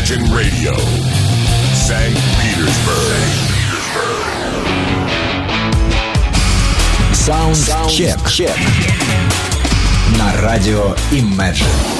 Imagine 0.00 0.24
Radio, 0.34 0.72
St. 1.74 2.14
Petersburg. 2.40 3.46
Саундчек. 7.12 8.18
На 10.18 10.32
радио 10.40 10.94
Imagine. 11.10 11.99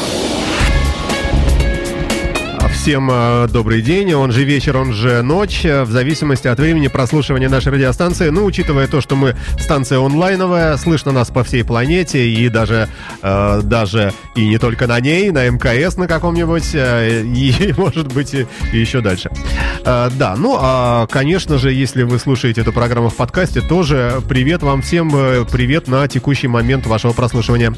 Всем 2.81 3.11
э, 3.11 3.47
добрый 3.47 3.83
день, 3.83 4.11
он 4.15 4.31
же 4.31 4.43
вечер, 4.43 4.75
он 4.75 4.91
же 4.91 5.21
ночь, 5.21 5.63
в 5.63 5.91
зависимости 5.91 6.47
от 6.47 6.59
времени 6.59 6.87
прослушивания 6.87 7.47
нашей 7.47 7.73
радиостанции. 7.73 8.29
Ну, 8.29 8.43
учитывая 8.43 8.87
то, 8.87 9.01
что 9.01 9.15
мы 9.15 9.35
станция 9.59 9.99
онлайновая, 9.99 10.75
слышно 10.77 11.11
нас 11.11 11.29
по 11.29 11.43
всей 11.43 11.63
планете 11.63 12.27
и 12.27 12.49
даже, 12.49 12.89
э, 13.21 13.61
даже 13.63 14.13
и 14.35 14.47
не 14.47 14.57
только 14.57 14.87
на 14.87 14.99
ней, 14.99 15.29
на 15.29 15.47
МКС 15.47 15.95
на 15.97 16.07
каком-нибудь, 16.07 16.71
э, 16.73 17.21
и, 17.21 17.71
может 17.77 18.11
быть, 18.11 18.33
и, 18.33 18.47
и 18.73 18.79
еще 18.79 19.01
дальше. 19.01 19.29
Э, 19.85 20.09
да, 20.17 20.35
ну, 20.35 20.57
а, 20.59 21.05
конечно 21.05 21.59
же, 21.59 21.71
если 21.71 22.01
вы 22.01 22.17
слушаете 22.17 22.61
эту 22.61 22.73
программу 22.73 23.09
в 23.09 23.15
подкасте, 23.15 23.61
тоже 23.61 24.23
привет 24.27 24.63
вам 24.63 24.81
всем, 24.81 25.15
э, 25.15 25.45
привет 25.45 25.87
на 25.87 26.07
текущий 26.07 26.47
момент 26.47 26.87
вашего 26.87 27.13
прослушивания. 27.13 27.75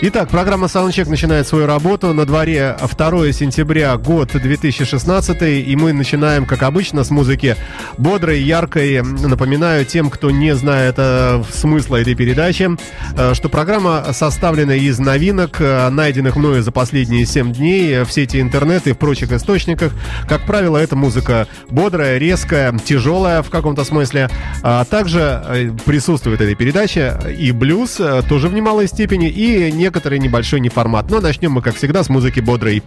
Итак, 0.00 0.28
программа 0.28 0.66
Soundcheck 0.66 1.08
начинает 1.08 1.46
свою 1.46 1.66
работу. 1.66 2.12
На 2.12 2.26
дворе 2.26 2.76
2 2.80 3.32
сентября, 3.32 3.96
год 3.96 4.39
2016, 4.40 5.42
и 5.42 5.76
мы 5.76 5.92
начинаем, 5.92 6.46
как 6.46 6.62
обычно, 6.62 7.04
с 7.04 7.10
музыки 7.10 7.56
бодрой, 7.98 8.40
яркой. 8.40 9.02
Напоминаю 9.02 9.84
тем, 9.84 10.10
кто 10.10 10.30
не 10.30 10.54
знает 10.54 10.94
э, 10.98 11.42
смысла 11.52 11.96
этой 11.96 12.14
передачи, 12.14 12.70
э, 13.16 13.34
что 13.34 13.48
программа 13.48 14.06
составлена 14.12 14.74
из 14.74 14.98
новинок, 14.98 15.60
э, 15.60 15.88
найденных 15.90 16.36
мною 16.36 16.62
за 16.62 16.72
последние 16.72 17.26
7 17.26 17.52
дней 17.52 17.92
э, 17.92 18.04
в 18.04 18.12
сети 18.12 18.40
интернет 18.40 18.86
и 18.86 18.92
в 18.92 18.98
прочих 18.98 19.32
источниках. 19.32 19.92
Как 20.28 20.46
правило, 20.46 20.76
это 20.76 20.96
музыка 20.96 21.46
бодрая, 21.68 22.18
резкая, 22.18 22.76
тяжелая 22.78 23.42
в 23.42 23.50
каком-то 23.50 23.84
смысле. 23.84 24.28
А 24.62 24.84
также 24.84 25.42
э, 25.46 25.70
присутствует 25.84 26.40
этой 26.40 26.54
передаче 26.54 27.18
и 27.36 27.52
блюз, 27.52 28.00
э, 28.00 28.22
тоже 28.28 28.48
в 28.48 28.54
немалой 28.54 28.88
степени, 28.88 29.28
и 29.28 29.70
некоторый 29.72 30.18
небольшой 30.18 30.60
неформат. 30.60 31.10
Но 31.10 31.20
начнем 31.20 31.52
мы, 31.52 31.62
как 31.62 31.76
всегда, 31.76 32.02
с 32.02 32.08
музыки 32.08 32.40
бодрой. 32.40 32.82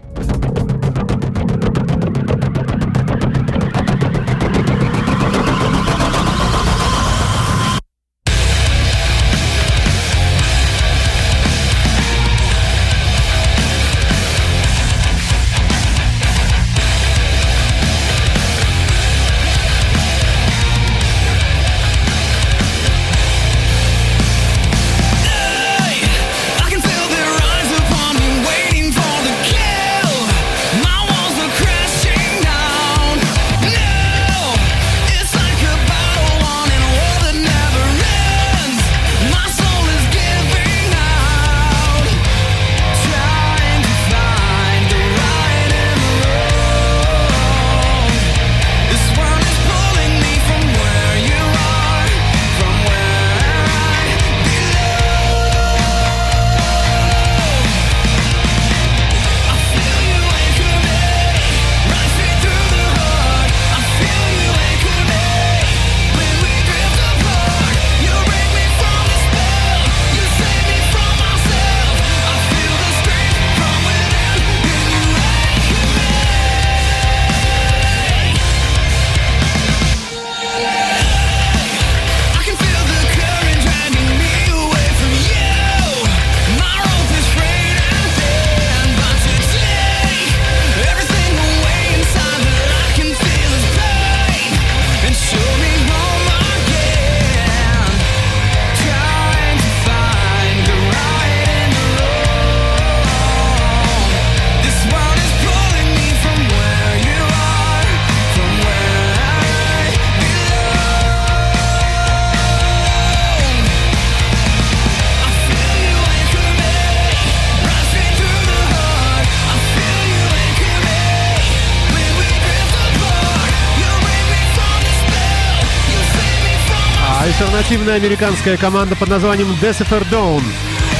Альтернативная 127.53 127.97
американская 127.97 128.58
команда 128.58 128.96
под 128.96 129.09
названием 129.09 129.47
Decipher 129.62 130.03
Dawn 130.09 130.41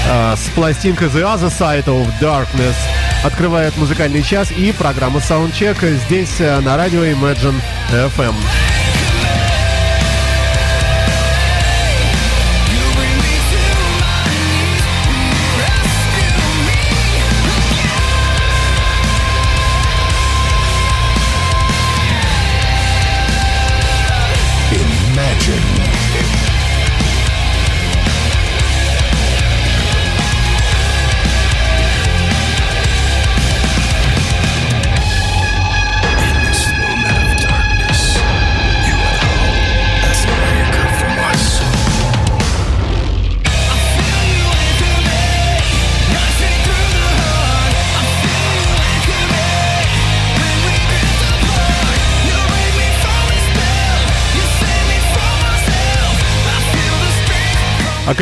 э, 0.08 0.36
с 0.36 0.50
пластинкой 0.54 1.08
The 1.08 1.24
Other 1.24 1.50
Side 1.50 1.86
of 1.86 2.08
Darkness 2.22 2.76
открывает 3.24 3.76
музыкальный 3.76 4.22
час 4.22 4.52
и 4.52 4.72
программа 4.72 5.20
Soundcheck 5.20 5.98
здесь 6.06 6.36
э, 6.38 6.60
на 6.60 6.78
радио 6.78 7.04
Imagine 7.06 7.60
FM. 7.92 8.36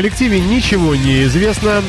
Коллективе 0.02 0.40
ничего 0.40 0.96
не 0.96 1.26
известно. 1.26 1.84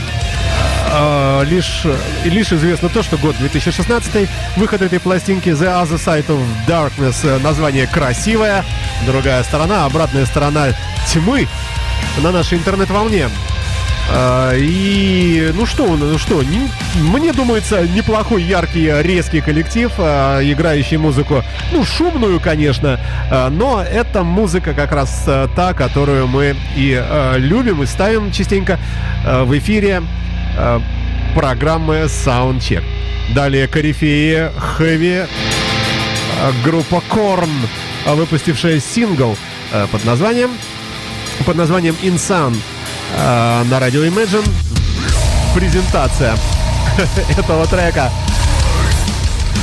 А, 0.91 1.43
лишь, 1.45 1.87
лишь 2.25 2.53
известно 2.53 2.91
то, 2.91 3.03
что 3.03 3.17
год 3.17 3.35
2016, 3.39 4.29
выход 4.59 4.83
этой 4.83 5.01
пластинки 5.01 5.49
The 5.49 5.83
Other 5.83 5.97
Side 5.97 6.27
of 6.27 6.43
Darkness, 6.69 7.17
э, 7.23 7.39
название 7.39 7.87
красивое, 7.87 8.67
другая 9.07 9.43
сторона, 9.45 9.87
обратная 9.87 10.27
сторона 10.27 10.75
тьмы 11.11 11.49
на 12.23 12.33
нашей 12.33 12.59
интернет-волне. 12.59 13.31
А, 14.15 14.55
И 14.57 15.51
ну 15.55 15.65
что, 15.67 15.87
ну 15.97 16.19
что, 16.19 16.43
не- 16.43 16.69
мне 17.01 17.33
думается, 17.33 17.87
неплохой, 17.89 18.43
яркий, 18.43 18.91
резкий 19.03 19.41
коллектив, 19.41 19.91
а, 19.99 20.41
играющий 20.43 20.99
музыку, 20.99 21.43
ну, 21.73 21.85
шумную, 21.85 22.39
конечно, 22.41 23.01
а, 23.31 23.49
но 23.49 23.83
это 23.83 24.23
музыка 24.23 24.75
как 24.75 24.93
раз 24.93 25.25
а, 25.27 25.49
та, 25.57 25.73
которую 25.73 26.27
мы 26.27 26.55
и 26.77 26.95
а, 27.01 27.37
любим, 27.37 27.83
и 27.83 27.87
ставим 27.87 28.31
частенько 28.33 28.79
а, 29.25 29.45
в 29.45 29.57
эфире 29.59 30.03
а, 30.59 30.83
программы 31.35 32.03
Soundcheck. 32.05 32.83
Далее 33.35 33.67
корифеи, 33.69 34.51
хэви, 34.59 35.23
э, 35.23 35.27
группа 36.65 37.01
э, 38.05 38.15
выпустившая 38.15 38.81
сингл 38.81 39.39
э, 39.73 39.87
под 39.91 40.05
названием 40.05 40.51
под 41.47 41.57
названием 41.57 41.97
Insan 42.03 42.55
э, 43.17 43.65
на 43.65 43.81
радио 43.81 44.05
Imagine. 44.05 44.49
Презентация 45.55 46.37
этого 47.37 47.67
трека. 47.67 48.11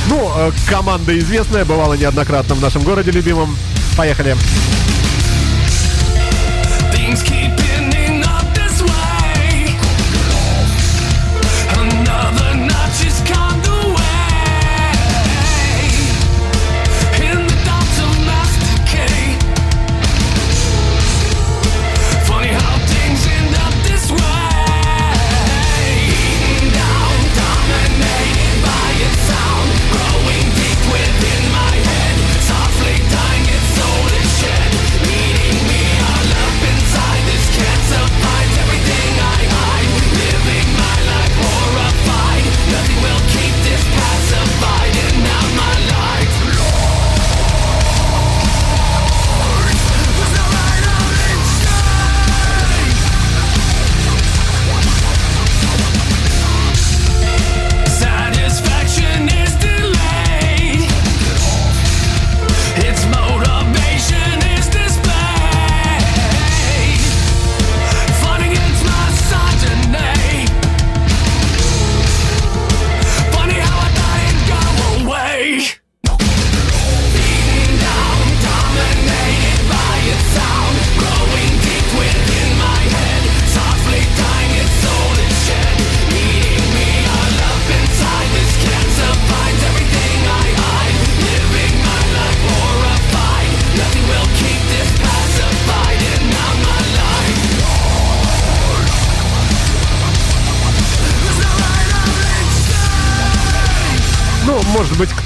Ну, 0.08 0.30
э, 0.36 0.50
команда 0.68 1.18
известная, 1.18 1.64
бывала 1.64 1.94
неоднократно 1.94 2.54
в 2.54 2.60
нашем 2.60 2.82
городе 2.82 3.10
любимом. 3.10 3.56
Поехали. 3.96 4.32
Things 4.32 4.79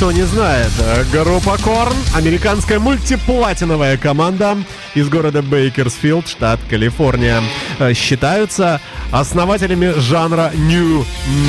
кто 0.04 0.12
не 0.12 0.26
знает, 0.26 0.70
группа 1.10 1.56
Корн, 1.56 1.96
американская 2.14 2.78
мультиплатиновая 2.78 3.96
команда 3.96 4.58
из 4.94 5.08
города 5.08 5.40
Бейкерсфилд, 5.40 6.28
штат 6.28 6.60
Калифорния, 6.68 7.42
э, 7.78 7.94
считаются 7.94 8.82
основателями 9.10 9.98
жанра 9.98 10.50
New 10.54 11.06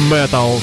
Metal. 0.09 0.61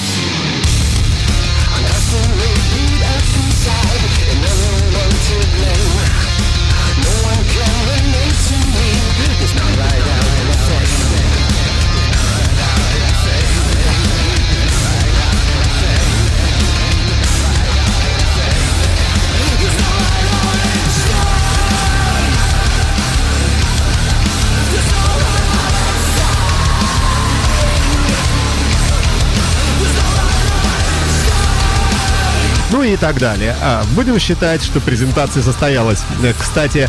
И 32.93 32.97
так 32.97 33.19
далее. 33.19 33.55
А, 33.63 33.85
будем 33.95 34.19
считать, 34.19 34.63
что 34.63 34.81
презентация 34.81 35.43
состоялась. 35.43 36.01
Э, 36.23 36.33
Кстати, 36.39 36.89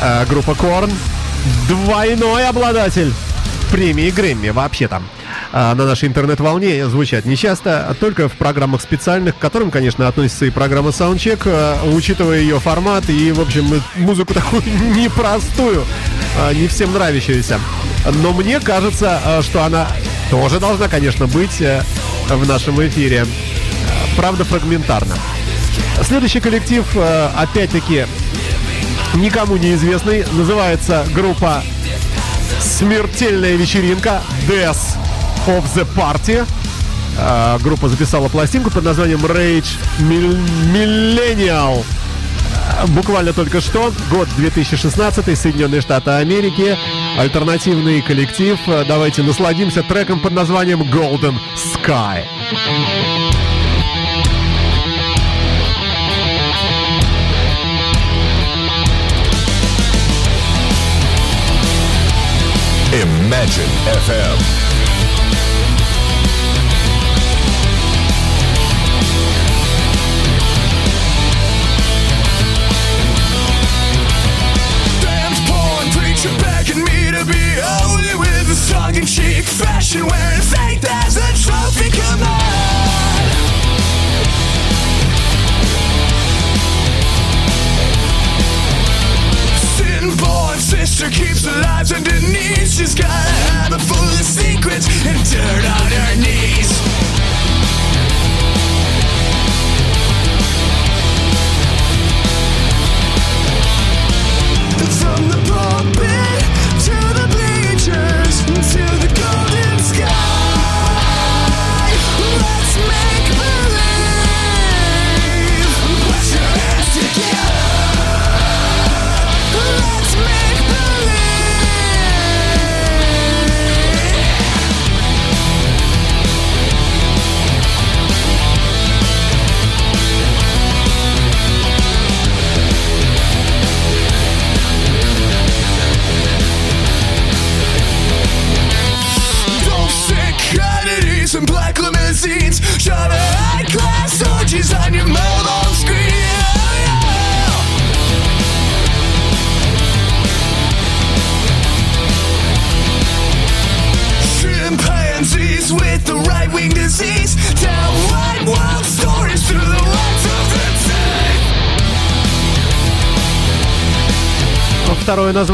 э, 0.00 0.26
группа 0.26 0.54
Корн 0.54 0.90
двойной 1.68 2.46
обладатель 2.46 3.12
премии 3.72 4.10
Грэмми 4.10 4.50
вообще 4.50 4.86
там. 4.86 5.02
А, 5.50 5.74
На 5.74 5.86
нашей 5.86 6.08
интернет-волне 6.08 6.86
звучат 6.88 7.24
нечасто, 7.24 7.86
а 7.88 7.94
только 7.94 8.28
в 8.28 8.32
программах 8.32 8.82
специальных, 8.82 9.34
к 9.36 9.38
которым, 9.38 9.70
конечно, 9.70 10.06
относится 10.08 10.44
и 10.44 10.50
программа 10.50 10.90
Soundcheck, 10.90 11.42
э, 11.46 11.90
учитывая 11.94 12.40
ее 12.40 12.60
формат 12.60 13.08
и, 13.08 13.32
в 13.32 13.40
общем, 13.40 13.74
и 13.74 13.80
музыку 13.98 14.34
такую 14.34 14.62
непростую, 14.94 15.84
а, 16.38 16.52
не 16.52 16.68
всем 16.68 16.92
нравящуюся. 16.92 17.58
Но 18.22 18.32
мне 18.32 18.60
кажется, 18.60 19.20
э, 19.24 19.42
что 19.42 19.64
она 19.64 19.88
тоже 20.30 20.60
должна, 20.60 20.88
конечно, 20.88 21.26
быть 21.26 21.60
э, 21.60 21.82
в 22.28 22.46
нашем 22.46 22.84
эфире. 22.86 23.26
Правда, 24.16 24.44
фрагментарно. 24.44 25.14
Следующий 26.06 26.40
коллектив, 26.40 26.84
э, 26.94 27.30
опять-таки, 27.36 28.06
никому 29.14 29.56
неизвестный. 29.56 30.24
Называется 30.32 31.06
группа 31.14 31.62
«Смертельная 32.60 33.54
вечеринка» 33.56 34.22
Death 34.48 34.96
of 35.46 35.64
the 35.74 35.86
Party. 35.96 36.46
Э, 37.18 37.58
Группа 37.62 37.88
записала 37.88 38.28
пластинку 38.28 38.70
под 38.70 38.84
названием 38.84 39.24
Rage 39.24 39.76
Mil- 40.00 40.38
Millennial. 40.72 41.84
Буквально 42.88 43.32
только 43.32 43.60
что, 43.60 43.92
год 44.10 44.28
2016, 44.36 45.36
Соединенные 45.36 45.80
Штаты 45.80 46.10
Америки, 46.12 46.76
альтернативный 47.18 48.00
коллектив. 48.02 48.58
Э, 48.66 48.84
Давайте 48.86 49.22
насладимся 49.22 49.82
треком 49.82 50.20
под 50.20 50.32
названием 50.32 50.82
Golden 50.82 51.34
Sky. 51.56 52.24
Imagine 62.92 63.64
FM. 64.04 64.71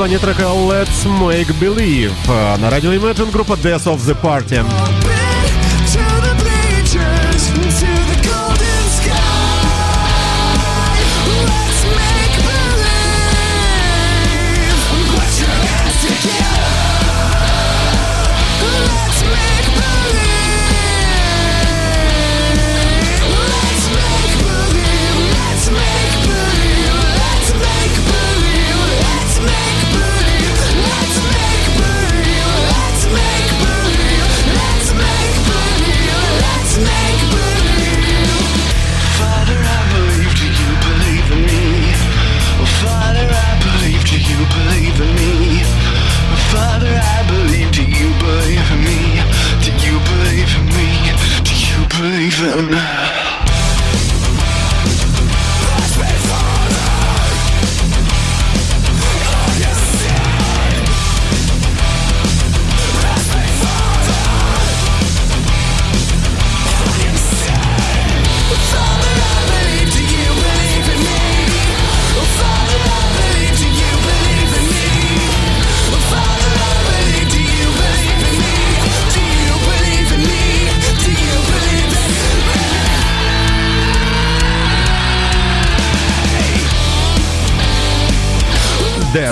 название 0.08 0.18
трека 0.18 0.44
Let's 0.44 1.06
Make 1.06 1.54
Believe. 1.60 2.14
А, 2.30 2.58
На 2.58 2.70
радио 2.70 2.94
Imagine 2.94 3.32
группа 3.32 3.54
Death 3.54 3.84
of 3.84 3.98
the 3.98 4.16
Party. 4.22 4.64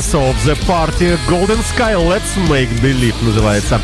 Death 0.07 0.15
of 0.15 0.37
the 0.45 0.55
Party. 0.67 1.19
Golden 1.29 1.59
Sky 1.63 1.95
Let's 1.95 2.37
Make 2.49 2.69
Believe 2.81 3.15
называется 3.25 3.81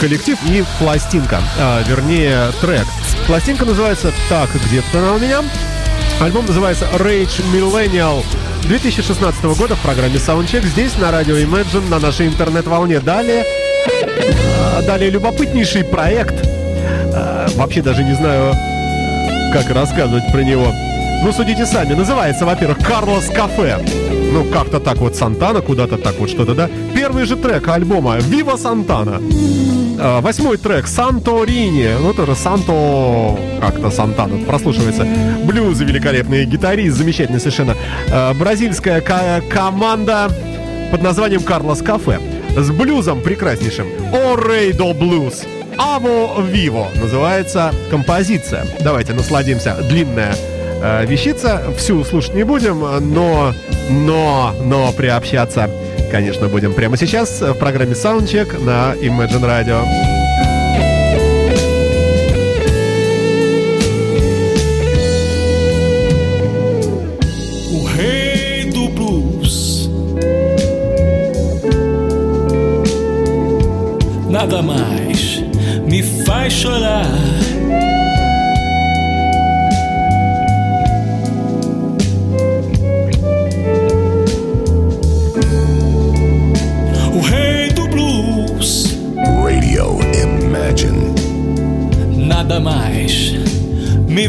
коллектив 0.00 0.38
и 0.48 0.64
пластинка, 0.78 1.40
а, 1.58 1.82
вернее 1.86 2.50
трек. 2.60 2.86
Пластинка 3.26 3.64
называется 3.64 4.12
«Так, 4.28 4.48
где-то 4.54 4.98
она 4.98 5.12
у 5.12 5.18
меня». 5.18 5.42
Альбом 6.20 6.46
называется 6.46 6.86
Rage 6.94 7.42
Millennial 7.52 8.24
2016 8.62 9.44
года 9.54 9.76
в 9.76 9.80
программе 9.80 10.16
Soundcheck. 10.16 10.64
Здесь 10.64 10.96
на 10.98 11.10
радио 11.10 11.36
Imagine, 11.36 11.90
на 11.90 11.98
нашей 11.98 12.28
интернет-волне. 12.28 13.00
Далее, 13.00 13.44
а, 14.76 14.82
далее 14.82 15.10
любопытнейший 15.10 15.84
проект. 15.84 16.34
А, 17.12 17.48
Вообще 17.56 17.82
даже 17.82 18.02
не 18.02 18.14
знаю, 18.14 18.54
как 19.52 19.68
рассказывать 19.74 20.24
про 20.32 20.40
него. 20.42 20.72
Ну, 21.22 21.32
судите 21.32 21.66
сами. 21.66 21.94
Называется, 21.94 22.46
во-первых, 22.46 22.78
«Карлос 22.78 23.26
Кафе». 23.26 24.05
Ну, 24.36 24.44
как-то 24.52 24.80
так 24.80 24.98
вот 24.98 25.16
Сантана, 25.16 25.62
куда-то 25.62 25.96
так 25.96 26.18
вот 26.18 26.28
что-то, 26.28 26.54
да? 26.54 26.68
Первый 26.94 27.24
же 27.24 27.36
трек 27.36 27.66
альбома 27.68 28.18
«Вива 28.18 28.56
Сантана». 28.58 29.18
А, 29.98 30.20
Восьмой 30.20 30.58
трек 30.58 30.86
«Санторини». 30.86 31.88
Ну, 32.02 32.12
тоже 32.12 32.34
«Санто...» 32.36 33.38
Как-то 33.62 33.90
Сантана 33.90 34.44
прослушивается. 34.44 35.06
Блюзы 35.44 35.84
великолепные, 35.86 36.44
гитарист 36.44 36.98
замечательный 36.98 37.40
совершенно. 37.40 37.74
А, 38.12 38.34
Бразильская 38.34 39.00
ка- 39.00 39.40
команда 39.48 40.28
под 40.90 41.00
названием 41.00 41.40
«Карлос 41.42 41.80
Кафе». 41.80 42.18
С 42.58 42.70
блюзом 42.70 43.22
прекраснейшим. 43.22 43.86
«О 44.12 44.36
Рейдо 44.36 44.92
Блюз». 44.92 45.44
«Аво 45.78 46.42
Виво» 46.42 46.88
называется 47.00 47.72
композиция. 47.90 48.66
Давайте 48.80 49.14
насладимся. 49.14 49.76
Длинная 49.88 50.34
вещица. 51.04 51.62
Всю 51.76 52.04
слушать 52.04 52.34
не 52.34 52.44
будем, 52.44 52.80
но, 52.80 53.52
но, 53.90 54.54
но 54.62 54.92
приобщаться, 54.92 55.70
конечно, 56.10 56.48
будем 56.48 56.74
прямо 56.74 56.96
сейчас 56.96 57.40
в 57.40 57.54
программе 57.54 57.92
Soundcheck 57.92 58.62
на 58.64 58.94
Imagine 58.94 59.44
Radio. 59.44 59.82
Nada 74.36 74.60
mais 74.60 75.42
me 75.88 76.02
faz 76.02 76.52
chorar. 76.52 77.35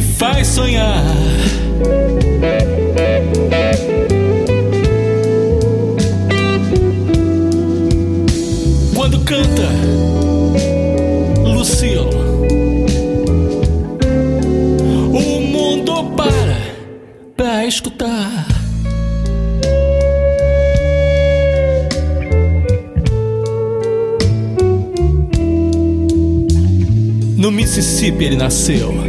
Faz 0.01 0.48
sonhar. 0.48 1.04
Quando 8.94 9.20
canta 9.22 9.70
Lucille, 11.46 12.10
o 15.13 15.39
mundo 15.42 16.12
para 16.16 16.58
pra 17.36 17.66
escutar. 17.66 18.46
No 27.38 27.51
Mississippi 27.51 28.25
ele 28.25 28.36
nasceu. 28.36 29.07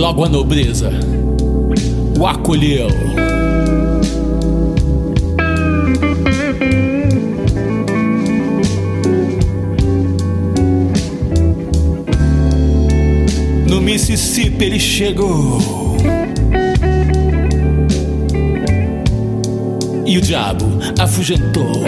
Logo 0.00 0.24
a 0.24 0.30
nobreza 0.30 0.90
o 2.18 2.26
acolheu. 2.26 2.88
No 13.68 13.82
Mississippi 13.82 14.64
ele 14.64 14.80
chegou. 14.80 15.58
E 20.06 20.16
o 20.16 20.20
diabo 20.22 20.64
afugentou. 20.98 21.84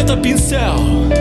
caneta 0.00 0.16
pincel. 0.16 1.19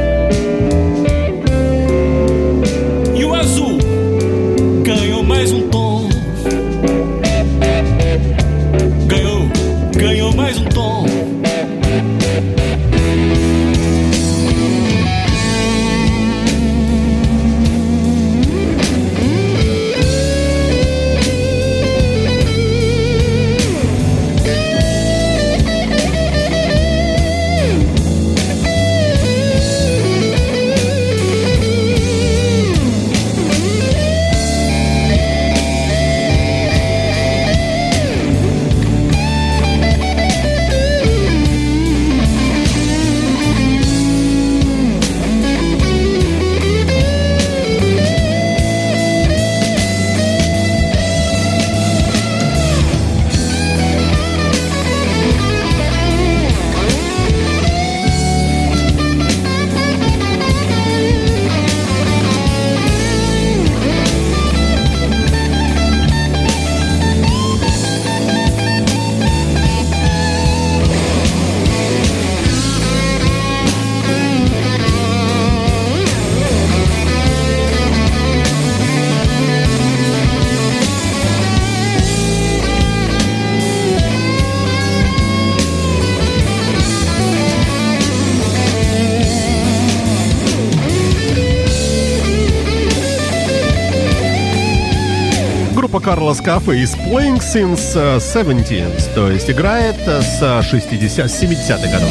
Карлос 96.10 96.42
Кафе 96.42 96.72
is 96.82 96.96
playing 96.96 97.40
since 97.40 97.96
uh, 97.96 98.18
70s, 98.18 99.14
то 99.14 99.30
есть 99.30 99.48
играет 99.48 99.96
э, 100.08 100.24
с 100.24 100.64
60 100.68 101.30
с 101.30 101.44
70-х 101.44 101.86
годов. 101.92 102.10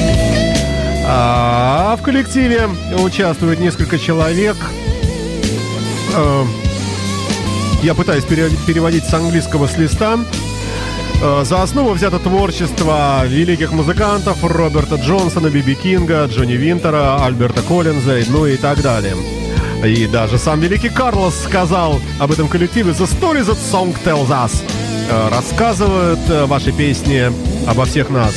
А 1.05 1.97
в 1.99 2.03
коллективе 2.05 2.69
участвует 3.03 3.59
несколько 3.59 3.99
человек. 3.99 4.55
Э, 6.15 6.45
Я 7.83 7.95
пытаюсь 7.95 8.23
пере- 8.23 8.51
переводить 8.69 9.05
с 9.05 9.13
английского 9.15 9.67
с 9.67 9.77
листа. 9.77 10.17
Э, 11.21 11.43
За 11.45 11.61
основу 11.65 11.91
взято 11.91 12.21
творчество 12.21 13.27
великих 13.27 13.73
музыкантов 13.73 14.45
Роберта 14.45 14.95
Джонсона, 14.95 15.49
Биби 15.51 15.75
Кинга, 15.75 16.27
Джонни 16.27 16.53
Винтера, 16.53 17.25
Альберта 17.25 17.63
Коллинза, 17.63 18.17
ну 18.29 18.47
и 18.47 18.57
так 18.59 18.81
далее. 18.81 19.17
И 19.85 20.07
даже 20.07 20.39
сам 20.39 20.61
великий 20.61 20.89
Карлос 20.89 21.45
сказал 21.45 22.01
об 22.19 22.33
этом 22.33 22.49
коллективе 22.49 22.91
«The 22.91 23.07
story 23.07 23.45
that 23.45 23.59
song 23.73 23.95
tells 24.05 24.29
us». 24.29 24.63
Э, 25.11 25.29
Рассказывают 25.31 26.19
э, 26.29 26.47
ваши 26.47 26.73
песни 26.73 27.31
обо 27.67 27.85
всех 27.85 28.11
нас. 28.11 28.35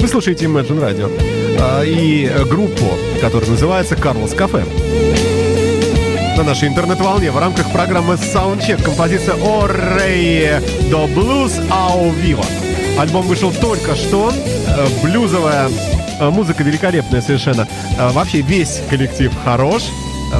Вы 0.00 0.08
слушаете 0.08 0.46
Imagine 0.46 0.80
Radio 0.80 1.10
э, 1.58 1.86
и 1.86 2.30
группу, 2.50 2.84
которая 3.20 3.50
называется 3.50 3.94
«Карлос 3.96 4.34
Кафе» 4.34 4.64
на 6.36 6.42
нашей 6.42 6.66
интернет-волне 6.66 7.30
в 7.30 7.38
рамках 7.38 7.70
программы 7.70 8.14
Soundcheck 8.14 8.82
композиция 8.82 9.36
«Оррей 9.36 10.60
до 10.90 11.06
блюз 11.06 11.52
ау 11.70 12.10
вива». 12.10 12.44
Альбом 12.98 13.26
вышел 13.26 13.52
только 13.52 13.94
что, 13.94 14.32
блюзовая 15.02 15.68
музыка 16.20 16.64
великолепная 16.64 17.20
совершенно. 17.20 17.68
Вообще 17.98 18.40
весь 18.40 18.80
коллектив 18.90 19.32
хорош, 19.44 19.84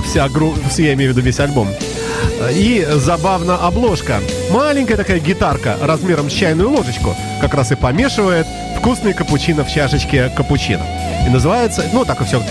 вся 0.05 0.29
группа, 0.29 0.59
я 0.79 0.95
имею 0.95 1.13
в 1.13 1.17
виду 1.17 1.25
весь 1.25 1.41
альбом. 1.41 1.69
Э, 2.41 2.53
И 2.53 2.87
забавно 2.95 3.57
обложка. 3.57 4.21
Маленькая 4.51 4.97
такая 4.97 5.19
гитарка 5.19 5.77
размером 5.83 6.31
с 6.31 6.33
чайную 6.33 6.71
ложечку 6.71 7.15
как 7.41 7.55
раз 7.55 7.73
и 7.73 7.75
помешивает 7.75 8.47
вкусный 8.79 9.15
капучино 9.15 9.65
в 9.65 9.71
чашечке 9.71 10.31
капучино. 10.37 10.85
И 11.27 11.31
называется, 11.31 11.85
ну 11.93 12.05
так 12.05 12.21
и 12.21 12.25
все, 12.25 12.43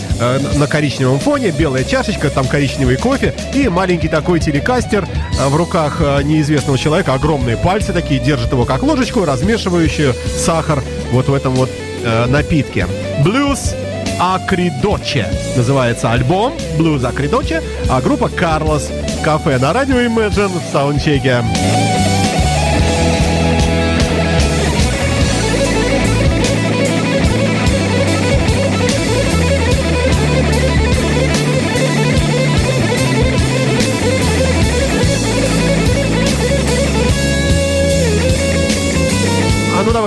на 0.56 0.66
коричневом 0.66 1.20
фоне, 1.20 1.52
белая 1.52 1.84
чашечка, 1.84 2.30
там 2.32 2.48
коричневый 2.48 2.98
кофе 2.98 3.34
и 3.54 3.70
маленький 3.70 4.08
такой 4.08 4.40
телекастер 4.40 5.08
э, 5.40 5.48
в 5.48 5.56
руках 5.56 5.98
э, 6.00 6.24
неизвестного 6.24 6.78
человека, 6.78 7.14
огромные 7.14 7.56
пальцы 7.56 7.94
такие, 7.94 8.20
держит 8.20 8.52
его 8.52 8.66
как 8.66 8.82
ложечку, 8.82 9.26
размешивающую 9.26 10.16
сахар 10.38 10.84
вот 11.12 11.28
в 11.28 11.34
этом 11.36 11.54
вот 11.54 11.70
э, 12.04 12.26
напитке. 12.26 12.88
Блюз 13.24 13.76
Акридоче 14.20 15.28
называется 15.56 16.12
альбом 16.12 16.54
Блюз 16.78 17.04
Акридоче, 17.04 17.62
а 17.90 18.02
группа 18.02 18.30
Карлос 18.30 18.92
Кафе 19.24 19.58
на 19.58 19.74
радио 19.74 19.98
Imagine 20.02 20.60
в 20.60 20.72
саундчеке. 20.72 21.44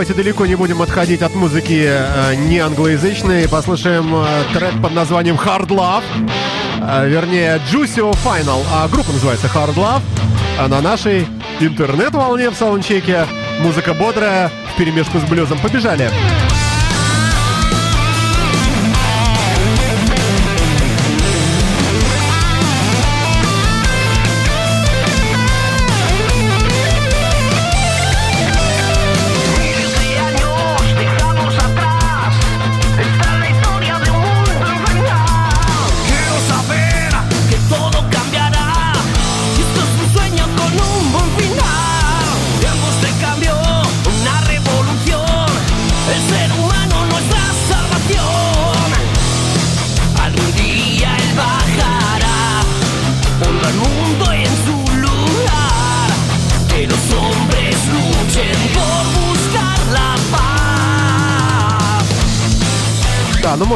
Давайте 0.06 0.22
далеко 0.22 0.46
не 0.46 0.54
будем 0.54 0.82
отходить 0.82 1.22
от 1.22 1.34
музыки 1.34 1.84
э, 1.88 2.34
не 2.36 2.58
англоязычной. 2.58 3.48
Послушаем 3.48 4.14
э, 4.14 4.26
трек 4.52 4.80
под 4.80 4.92
названием 4.92 5.34
Hard 5.34 5.68
Love. 5.68 6.04
Э, 6.80 7.08
вернее, 7.08 7.60
Juicio 7.72 8.16
Final. 8.24 8.64
А 8.72 8.86
группа 8.86 9.10
называется 9.10 9.48
Hard 9.48 9.74
Love. 9.74 10.02
А 10.60 10.68
на 10.68 10.80
нашей 10.80 11.26
интернет-волне 11.58 12.50
в 12.50 12.54
саундчеке 12.54 13.26
музыка 13.62 13.94
бодрая, 13.94 14.50
в 14.72 14.78
перемешку 14.78 15.18
с 15.18 15.24
блюзом. 15.24 15.58
Побежали! 15.58 16.08
Miles 16.08 16.65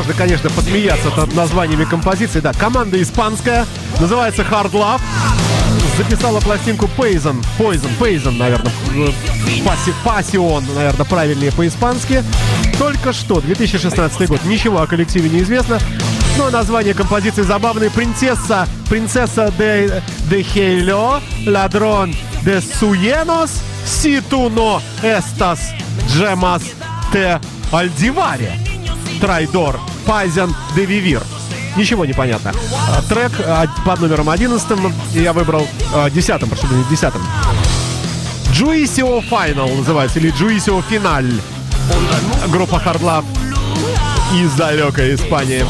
можно, 0.01 0.15
конечно, 0.15 0.49
подсмеяться 0.49 1.11
над 1.15 1.35
названиями 1.35 1.85
композиции. 1.85 2.41
Да, 2.41 2.55
команда 2.55 3.01
испанская, 3.03 3.67
называется 3.99 4.47
Hard 4.51 4.73
Love. 4.73 4.99
Записала 5.99 6.41
пластинку 6.41 6.89
Poison, 6.97 7.45
Poison, 7.59 7.91
Poison, 7.99 8.31
наверное, 8.39 8.73
Паси, 10.03 10.39
наверное, 10.75 11.05
правильнее 11.05 11.53
по-испански. 11.53 12.25
Только 12.79 13.13
что, 13.13 13.43
2016 13.43 14.27
год, 14.27 14.43
ничего 14.47 14.81
о 14.81 14.87
коллективе 14.87 15.29
не 15.29 15.41
известно. 15.41 15.79
Но 16.39 16.49
название 16.49 16.95
композиции 16.95 17.43
забавное. 17.43 17.91
Принцесса, 17.91 18.67
принцесса 18.89 19.53
де, 19.59 20.03
де 20.31 20.43
Хейло, 20.43 21.21
ладрон 21.47 22.15
де 22.43 22.63
Суенос, 22.63 23.51
Ситуно 23.85 24.81
Эстас, 25.03 25.61
Джемас 26.09 26.63
те 27.13 27.39
Альдиваре. 27.71 28.55
Трайдор, 29.21 29.79
Пайзен, 30.07 30.55
де 30.75 30.85
Вивир. 30.87 31.23
Ничего 31.77 32.05
не 32.05 32.13
понятно. 32.13 32.53
А, 32.89 33.03
Трек 33.03 33.33
а, 33.41 33.67
под 33.85 34.01
номером 34.01 34.29
11 34.29 34.67
я 35.13 35.33
выбрал 35.33 35.67
а, 35.95 36.11
10 36.11 36.27
прошу 36.41 36.47
прощения, 36.47 36.85
10 36.91 37.13
Juicio 38.53 39.23
Final 39.31 39.77
называется, 39.77 40.19
или 40.19 40.33
Juicio 40.33 40.83
Final. 40.91 41.41
Группа 42.49 42.77
Hard 42.77 43.01
Love 43.01 43.25
из 44.35 44.53
далекой 44.53 45.15
Испании. 45.15 45.65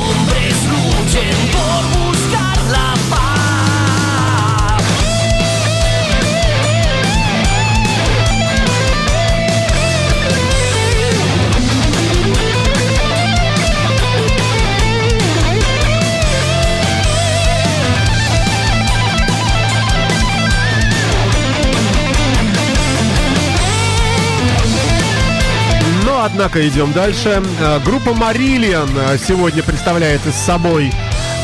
Однако, 26.23 26.67
идем 26.69 26.93
дальше. 26.93 27.43
Э, 27.61 27.79
Группа 27.85 28.11
Marillion 28.11 28.89
э, 29.15 29.17
сегодня 29.19 29.63
представляет 29.63 30.21
из 30.27 30.35
собой 30.35 30.91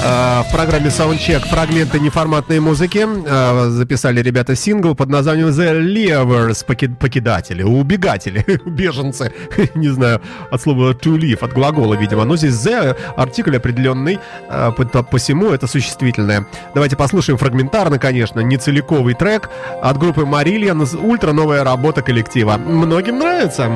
э, 0.04 0.42
в 0.42 0.52
программе 0.52 0.88
Soundcheck 0.88 1.46
фрагменты 1.48 1.98
неформатной 1.98 2.60
музыки. 2.60 3.06
Записали 3.70 4.20
ребята 4.20 4.54
сингл 4.54 4.94
под 4.94 5.08
названием 5.08 5.48
The 5.48 5.80
Leavers, 5.80 6.62
поки- 6.66 6.88
покидатели, 6.88 7.62
убегатели, 7.62 8.44
беженцы. 8.66 9.32
Не 9.74 9.88
знаю, 9.88 10.20
от 10.50 10.60
слова 10.60 10.90
to 10.92 11.16
leave, 11.18 11.42
от 11.42 11.54
глагола, 11.54 11.94
видимо. 11.94 12.24
Но 12.24 12.36
здесь 12.36 12.52
The 12.54 12.94
артикль 13.16 13.56
определенный, 13.56 14.18
по- 14.48 14.72
по- 14.84 15.02
посему 15.02 15.52
это 15.52 15.66
существительное. 15.66 16.46
Давайте 16.74 16.96
послушаем 16.96 17.38
фрагментарно, 17.38 17.98
конечно, 17.98 18.40
не 18.40 18.58
целиковый 18.58 19.14
трек 19.14 19.48
от 19.82 19.96
группы 19.98 20.22
Marillion, 20.22 20.96
ультра 20.98 21.32
новая 21.32 21.64
работа 21.64 22.02
коллектива. 22.02 22.58
Многим 22.58 23.18
нравится. 23.18 23.70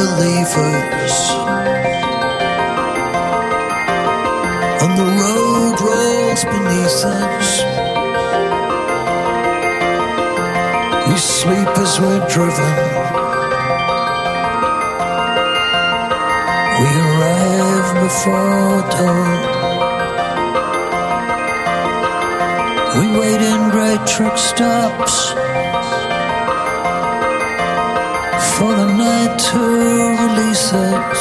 Are 0.00 0.16
the 0.16 0.32
the 4.96 5.08
road 5.20 5.76
rolls 5.88 6.42
beneath 6.44 7.04
us. 7.04 7.48
We 11.06 11.16
sleep 11.18 11.72
as 11.84 12.00
we're 12.00 12.24
driven. 12.28 12.74
We 16.80 16.88
arrive 17.04 17.90
before 18.04 18.80
dawn. 18.96 19.40
We 22.96 23.04
wait 23.20 23.40
in 23.52 23.62
great 23.68 24.06
truck 24.06 24.38
stops 24.38 25.34
for 28.60 28.74
the 28.74 28.84
night 28.84 29.38
to 29.38 29.58
release 30.22 30.70
us. 30.74 31.20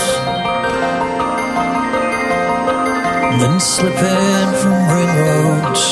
Then 3.39 3.57
slip 3.61 3.95
in 3.95 4.47
from 4.59 4.75
ring 4.93 5.13
roads. 5.23 5.83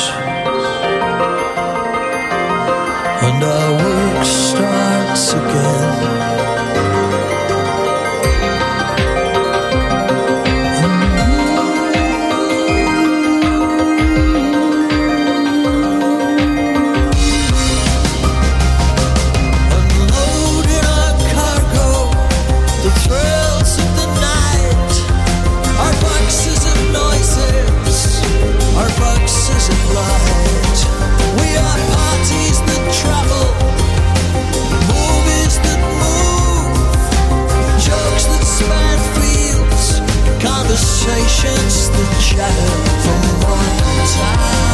And 3.27 3.39
our 3.55 3.71
work 3.81 4.25
starts 4.25 5.25
again. 5.39 5.86
temptations 41.07 41.89
that 41.89 42.19
chatter 42.19 42.75
from 43.01 43.49
one 43.49 44.07
time. 44.11 44.66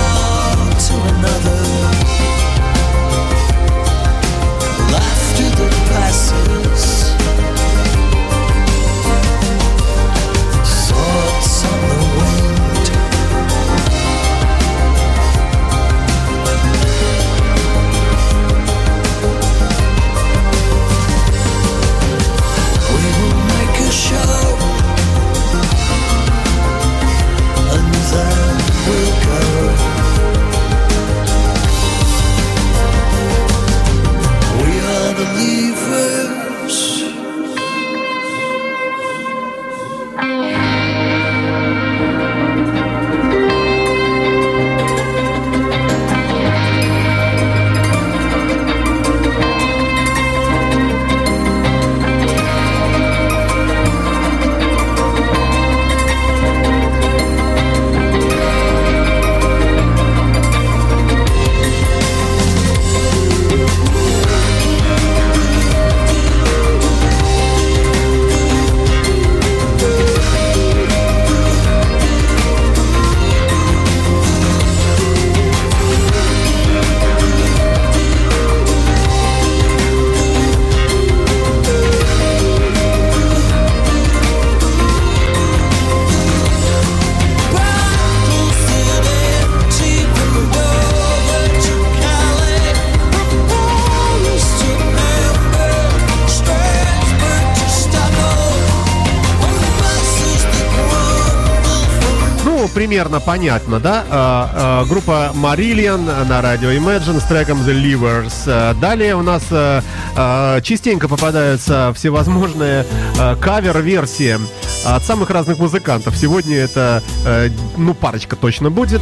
Примерно 102.93 103.19
понятно, 103.19 103.79
да? 103.79 104.03
А, 104.08 104.51
а, 104.53 104.86
группа 104.86 105.32
Marillion 105.34 106.25
на 106.25 106.41
радио 106.43 106.69
Imagine 106.69 107.19
с 107.19 107.23
треком 107.23 107.60
The 107.63 107.73
Livers. 107.73 108.43
А, 108.45 108.75
Далее 108.75 109.15
у 109.15 109.23
нас 109.23 109.41
а, 109.49 109.82
а, 110.15 110.62
частенько 110.62 111.08
попадаются 111.08 111.91
всевозможные 111.95 112.86
а, 113.17 113.36
кавер-версии 113.36 114.38
от 114.86 115.03
самых 115.03 115.32
разных 115.32 115.58
музыкантов. 115.58 116.15
Сегодня 116.15 116.58
это, 116.58 117.01
э, 117.25 117.49
ну, 117.77 117.93
парочка 117.95 118.36
точно 118.36 118.69
будет. 118.69 119.01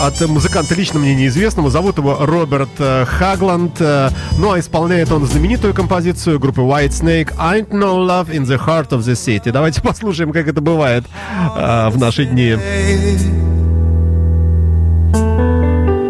От 0.00 0.20
музыканта 0.28 0.76
лично 0.76 1.00
мне 1.00 1.14
неизвестного. 1.16 1.70
Зовут 1.70 1.98
его 1.98 2.18
Роберт 2.20 2.68
э, 2.78 3.04
Хагланд. 3.04 3.80
Э, 3.80 4.10
Ну, 4.38 4.52
а 4.52 4.60
исполняет 4.60 5.10
он 5.10 5.26
знаменитую 5.26 5.74
композицию 5.74 6.38
группы 6.38 6.60
White 6.60 6.90
Snake 6.90 7.36
«Ain't 7.36 7.70
no 7.70 7.98
love 7.98 8.30
in 8.30 8.44
the 8.44 8.56
heart 8.64 8.90
of 8.90 9.00
the 9.00 9.14
city». 9.14 9.50
Давайте 9.50 9.82
послушаем, 9.82 10.32
как 10.32 10.46
это 10.46 10.60
бывает 10.60 11.04
э, 11.56 11.88
в 11.88 11.98
наши 11.98 12.26
дни. 12.26 12.52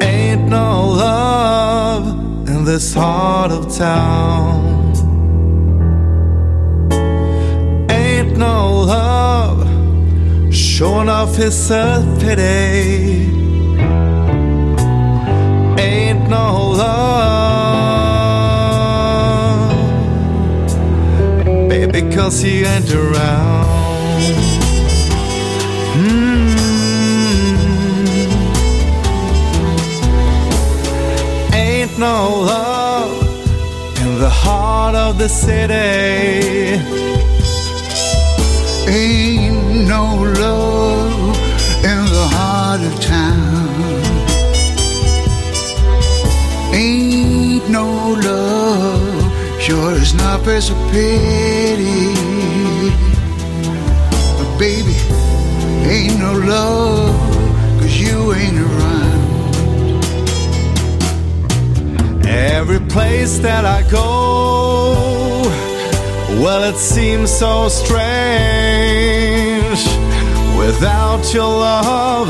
Ain't 0.03 0.49
no 0.51 0.93
love 0.93 2.05
in 2.47 2.65
this 2.67 2.95
heart 2.95 3.51
of 3.51 3.75
town. 3.75 4.93
Ain't 7.89 8.37
no 8.37 8.83
love 8.85 9.67
showing 10.53 11.09
off 11.09 11.35
his 11.37 11.55
self 11.55 12.05
cause 22.29 22.43
he 22.43 22.63
ain't 22.63 22.93
around. 22.93 23.65
Mm. 25.97 26.49
Ain't 31.55 31.99
no 31.99 32.17
love 32.53 33.13
in 34.03 34.19
the 34.19 34.29
heart 34.29 34.95
of 34.95 35.17
the 35.17 35.29
city. 35.29 35.73
Ain't 38.91 39.89
no 39.95 40.05
love 40.45 41.37
in 41.93 42.01
the 42.17 42.27
heart 42.37 42.83
of 42.89 42.95
town. 43.01 43.69
Ain't 46.75 47.67
no 47.71 47.89
love, 48.29 49.63
sure 49.63 49.93
as 49.93 50.13
not 50.13 50.45
there's 50.45 50.69
a 50.71 50.75
pity. 50.93 52.18
Ain't 55.99 56.19
no 56.19 56.33
love, 56.33 57.15
cause 57.81 57.97
you 57.99 58.33
ain't 58.33 58.59
around. 58.67 59.19
Every 62.27 62.81
place 62.81 63.39
that 63.39 63.65
I 63.65 63.83
go, 63.91 65.43
well, 66.43 66.63
it 66.71 66.77
seems 66.77 67.31
so 67.31 67.69
strange. 67.69 67.99
Without 70.63 71.23
your 71.35 71.53
love, 71.69 72.29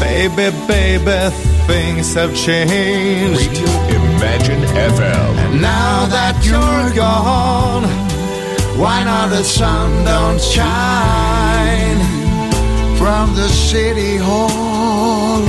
baby, 0.00 0.50
baby, 0.66 1.30
things 1.70 2.14
have 2.14 2.34
changed. 2.34 3.56
Imagine 4.00 4.62
FM. 4.90 5.30
And 5.44 5.62
now 5.62 6.06
that 6.16 6.34
you're 6.44 6.90
gone, 6.96 7.84
why 8.80 9.04
not 9.04 9.28
the 9.30 9.44
sun 9.44 10.04
don't 10.04 10.40
shine 10.40 12.19
From 13.09 13.35
the 13.35 13.49
city 13.49 14.17
hall, 14.17 15.41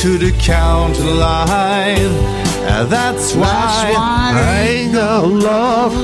to 0.00 0.18
the 0.18 0.32
county 0.38 1.02
line? 1.02 2.14
And 2.66 2.88
that's 2.90 3.34
why, 3.34 3.94
I 3.96 4.88
know 4.92 5.26
love 5.26 5.94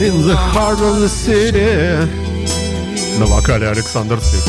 in 0.00 0.26
the 0.26 0.36
heart 0.36 0.80
of 0.80 1.00
the 1.00 1.08
city. 1.08 2.08
На 3.18 3.26
вокале 3.26 3.68
Александр 3.68 4.18
Цып. 4.20 4.44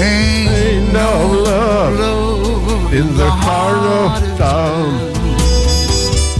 ain't 0.00 0.92
No 0.92 1.10
love 1.44 1.98
love 1.98 2.92
in 2.92 3.16
the 3.16 3.30
heart 3.30 3.84
of 4.00 4.38
town. 4.38 5.18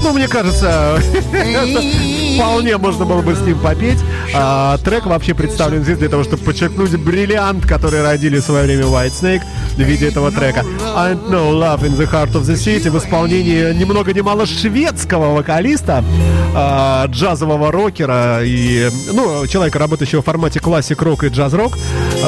Ну, 0.03 0.13
мне 0.13 0.29
кажется, 0.29 1.01
вполне 2.37 2.77
можно 2.79 3.05
было 3.05 3.21
бы 3.21 3.35
с 3.35 3.41
ним 3.41 3.59
попеть. 3.59 3.99
А, 4.36 4.78
трек 4.80 5.06
вообще 5.06 5.34
представлен 5.34 5.84
здесь 5.84 5.98
для 5.98 6.10
того, 6.10 6.24
чтобы 6.24 6.44
подчеркнуть 6.44 6.96
бриллиант, 6.98 7.66
который 7.66 8.02
родили 8.02 8.40
в 8.40 8.44
свое 8.44 8.64
время 8.66 8.84
White 8.86 9.12
Snake 9.12 9.42
в 9.76 9.80
виде 9.80 10.08
этого 10.08 10.32
трека. 10.32 10.66
I 10.96 11.14
know 11.14 11.52
love 11.52 11.84
in 11.84 11.96
the 11.98 12.10
heart 12.10 12.32
of 12.34 12.42
the 12.42 12.56
city 12.56 12.90
в 12.90 12.98
исполнении 12.98 13.74
ни 13.74 13.84
много 13.84 14.14
ни 14.14 14.22
мало 14.22 14.46
шведского 14.46 15.34
вокалиста, 15.36 16.04
а, 16.56 17.06
джазового 17.08 17.72
рокера 17.72 18.42
и, 18.44 18.90
ну, 19.12 19.46
человека, 19.48 19.80
работающего 19.80 20.22
в 20.22 20.26
формате 20.26 20.60
классик-рок 20.60 21.24
и 21.24 21.28
джаз-рок. 21.28 21.78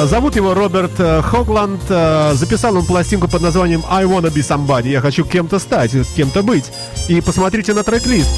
Зовут 0.04 0.36
его 0.36 0.52
Роберт 0.54 0.92
э, 0.98 1.22
Хогланд. 1.22 1.80
Э, 1.88 2.32
Записал 2.34 2.76
он 2.76 2.84
пластинку 2.84 3.28
под 3.28 3.40
названием 3.42 3.82
I 3.88 4.04
Wanna 4.04 4.32
Be 4.32 4.42
Somebody. 4.42 4.90
Я 4.90 5.00
хочу 5.00 5.24
кем-то 5.24 5.58
стать, 5.58 5.92
кем-то 6.14 6.42
быть. 6.42 6.66
И 7.08 7.20
посмотрите 7.20 7.72
на 7.72 7.82
трек-лист. 7.82 8.28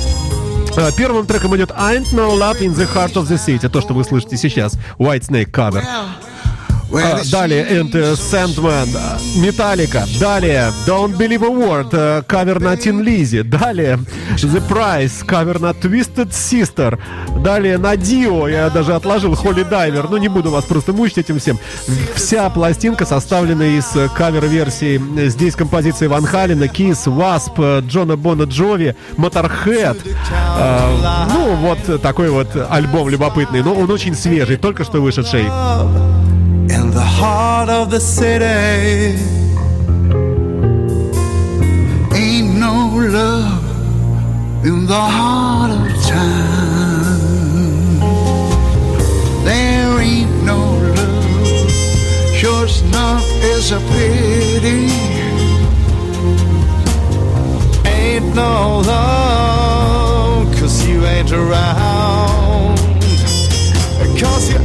Э, 0.78 0.92
Первым 0.96 1.26
треком 1.26 1.56
идет 1.56 1.70
Ain't 1.70 2.12
No 2.12 2.38
Love 2.38 2.60
in 2.60 2.72
the 2.72 2.86
Heart 2.94 3.14
of 3.14 3.26
the 3.28 3.36
City. 3.36 3.68
То, 3.68 3.80
что 3.80 3.94
вы 3.94 4.04
слышите 4.04 4.36
сейчас. 4.36 4.78
White 4.96 5.22
Snake 5.28 5.50
cover. 5.50 5.82
Well, 5.82 6.27
А, 6.90 7.20
Далее 7.31 7.66
Enter 7.68 8.14
Sandman, 8.14 8.88
Металлика. 9.37 10.07
Далее 10.18 10.72
Don't 10.87 11.16
Believe 11.18 11.44
a 11.44 11.51
Word, 11.51 11.88
э, 11.92 12.22
кавер 12.27 12.61
на 12.61 12.77
Тин 12.77 13.03
Лизи. 13.03 13.42
Далее 13.42 13.98
The 14.37 14.62
Price, 14.66 15.24
кавер 15.24 15.61
на 15.61 15.70
Twisted 15.70 16.31
Sister. 16.31 16.98
Далее 17.42 17.77
на 17.77 17.94
Dio, 17.94 18.51
я 18.51 18.70
даже 18.70 18.94
отложил 18.94 19.35
Holy 19.35 19.68
Diver. 19.68 20.07
Ну, 20.11 20.16
не 20.16 20.29
буду 20.29 20.51
вас 20.51 20.64
просто 20.64 20.94
мучить 20.94 21.18
этим 21.18 21.38
всем. 21.38 21.59
Вся 22.14 22.48
пластинка 22.48 23.05
составлена 23.05 23.66
из 23.66 23.94
э, 23.94 24.09
кавер-версий. 24.09 24.98
Здесь 25.29 25.57
композиции 25.57 26.07
Ван 26.07 26.24
Халина, 26.24 26.64
Kiss, 26.64 27.05
Wasp, 27.05 27.53
э, 27.59 27.83
Джона 27.87 28.16
Бона 28.16 28.44
Джови, 28.44 28.96
Motorhead. 29.16 29.98
Э, 30.59 31.27
ну, 31.35 31.55
вот 31.57 32.01
такой 32.01 32.31
вот 32.31 32.48
альбом 32.70 33.11
любопытный. 33.11 33.62
Но 33.62 33.74
он 33.74 33.90
очень 33.90 34.14
свежий, 34.14 34.57
только 34.57 34.85
что 34.85 35.03
вышедший. 35.03 35.44
In 36.70 36.90
the 36.90 37.09
heart 37.18 37.68
of 37.68 37.90
the 37.90 38.00
city. 38.00 39.16
Ain't 42.14 42.54
no 42.59 42.74
love 42.96 43.64
in 44.64 44.87
the 44.87 45.04
heart 45.16 45.70
of 45.70 46.02
town. 46.04 47.18
There 49.44 50.00
ain't 50.00 50.44
no 50.44 50.61
love, 50.96 51.70
sure 52.35 52.66
enough 52.87 53.24
is 53.54 53.72
a 53.72 53.81
pity. 53.92 54.90
Ain't 57.88 58.35
no 58.35 58.83
love, 58.92 60.46
cause 60.59 60.87
you 60.87 61.07
ain't 61.07 61.33
around. 61.33 62.78
Cause 64.20 64.50
you 64.50 64.57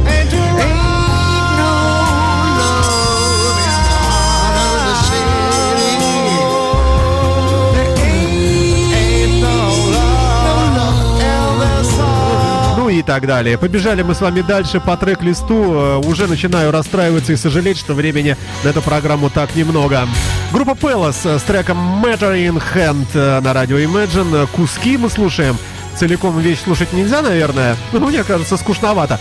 и 12.98 13.02
так 13.02 13.26
далее. 13.26 13.58
Побежали 13.58 14.02
мы 14.02 14.14
с 14.14 14.20
вами 14.20 14.40
дальше 14.40 14.80
по 14.80 14.96
трек-листу. 14.96 15.74
Э, 15.74 15.96
Уже 15.98 16.26
начинаю 16.26 16.70
расстраиваться 16.70 17.32
и 17.32 17.36
сожалеть, 17.36 17.78
что 17.78 17.94
времени 17.94 18.36
на 18.62 18.68
эту 18.68 18.82
программу 18.82 19.30
так 19.30 19.54
немного. 19.54 20.08
Группа 20.52 20.70
Palace 20.72 21.34
э, 21.36 21.38
с 21.38 21.42
треком 21.42 22.04
Matter 22.04 22.34
in 22.36 22.62
Hand 22.74 23.06
э, 23.14 23.40
на 23.40 23.52
радио 23.52 23.78
Imagine. 23.78 24.46
Куски 24.48 24.96
мы 24.96 25.10
слушаем. 25.10 25.56
Целиком 25.96 26.38
вещь 26.38 26.62
слушать 26.62 26.92
нельзя, 26.92 27.22
наверное. 27.22 27.76
Ну, 27.92 28.06
мне 28.08 28.24
кажется, 28.24 28.56
скучновато. 28.56 29.20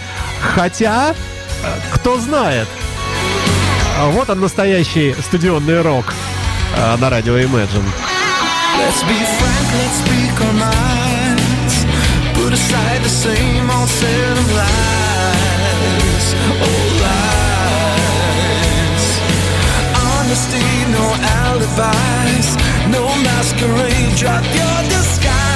Хотя, 0.55 1.13
кто 1.93 2.19
знает. 2.19 2.67
А 3.99 4.09
Вот 4.09 4.29
он, 4.29 4.39
настоящий 4.39 5.15
стадионный 5.21 5.81
рок 5.81 6.13
на 6.99 7.09
радио 7.09 7.37
Imagine. 7.37 7.83
Let's 8.75 9.03
be 9.03 9.23
frank, 9.37 9.67
let's 9.77 10.13
minds. 10.59 11.12
Put 12.53 12.59
aside 12.59 13.01
the 13.01 13.09
same 13.09 13.65
old 13.67 13.89
set 13.89 14.37
of 14.37 14.53
lies. 14.53 16.35
Oh, 16.61 16.85
lies. 17.01 19.05
Honesty, 19.97 20.61
no 20.93 21.17
alibis. 21.41 22.53
No 22.91 23.09
masquerade, 23.25 24.13
drop 24.17 24.43
your 24.43 24.83
disguise. 24.87 25.52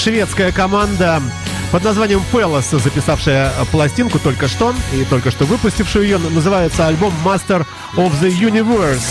Шведская 0.00 0.50
команда 0.50 1.20
под 1.70 1.84
названием 1.84 2.22
Palace, 2.32 2.80
записавшая 2.80 3.52
пластинку 3.70 4.18
только 4.18 4.48
что 4.48 4.74
и 4.92 5.04
только 5.04 5.30
что 5.30 5.44
выпустившую 5.44 6.04
ее, 6.04 6.18
называется 6.18 6.86
альбом 6.86 7.12
Master 7.24 7.64
of 7.96 8.12
the 8.20 8.28
Universe. 8.30 9.02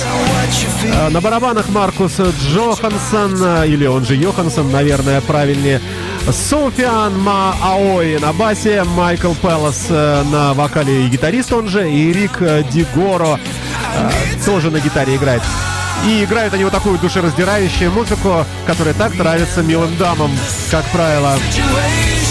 А, 0.93 1.09
На 1.09 1.21
барабанах 1.21 1.69
Маркус 1.69 2.19
Джохансон, 2.19 3.39
а, 3.41 3.63
или 3.63 3.85
он 3.85 4.05
же 4.05 4.15
Йоханссон, 4.15 4.71
наверное, 4.71 5.21
правильнее. 5.21 5.81
Софиан 6.29 7.17
Ма 7.19 7.55
Аой 7.61 8.19
на 8.19 8.33
басе, 8.33 8.83
Майкл 8.83 9.33
Пелос 9.33 9.85
э, 9.89 10.23
на 10.31 10.53
вокале 10.53 11.05
и 11.05 11.07
гитарист 11.07 11.53
он 11.53 11.69
же, 11.69 11.89
и 11.89 12.11
Рик 12.11 12.39
Дигоро 12.71 13.39
тоже 14.45 14.69
на 14.69 14.79
гитаре 14.79 15.15
играет. 15.15 15.41
И 16.05 16.23
играют 16.23 16.53
они 16.53 16.63
вот 16.63 16.73
такую 16.73 16.99
душераздирающую 16.99 17.91
музыку, 17.91 18.45
которая 18.67 18.93
так 18.93 19.15
нравится 19.15 19.61
милым 19.61 19.95
дамам, 19.97 20.31
как 20.71 20.85
правило. 20.91 21.35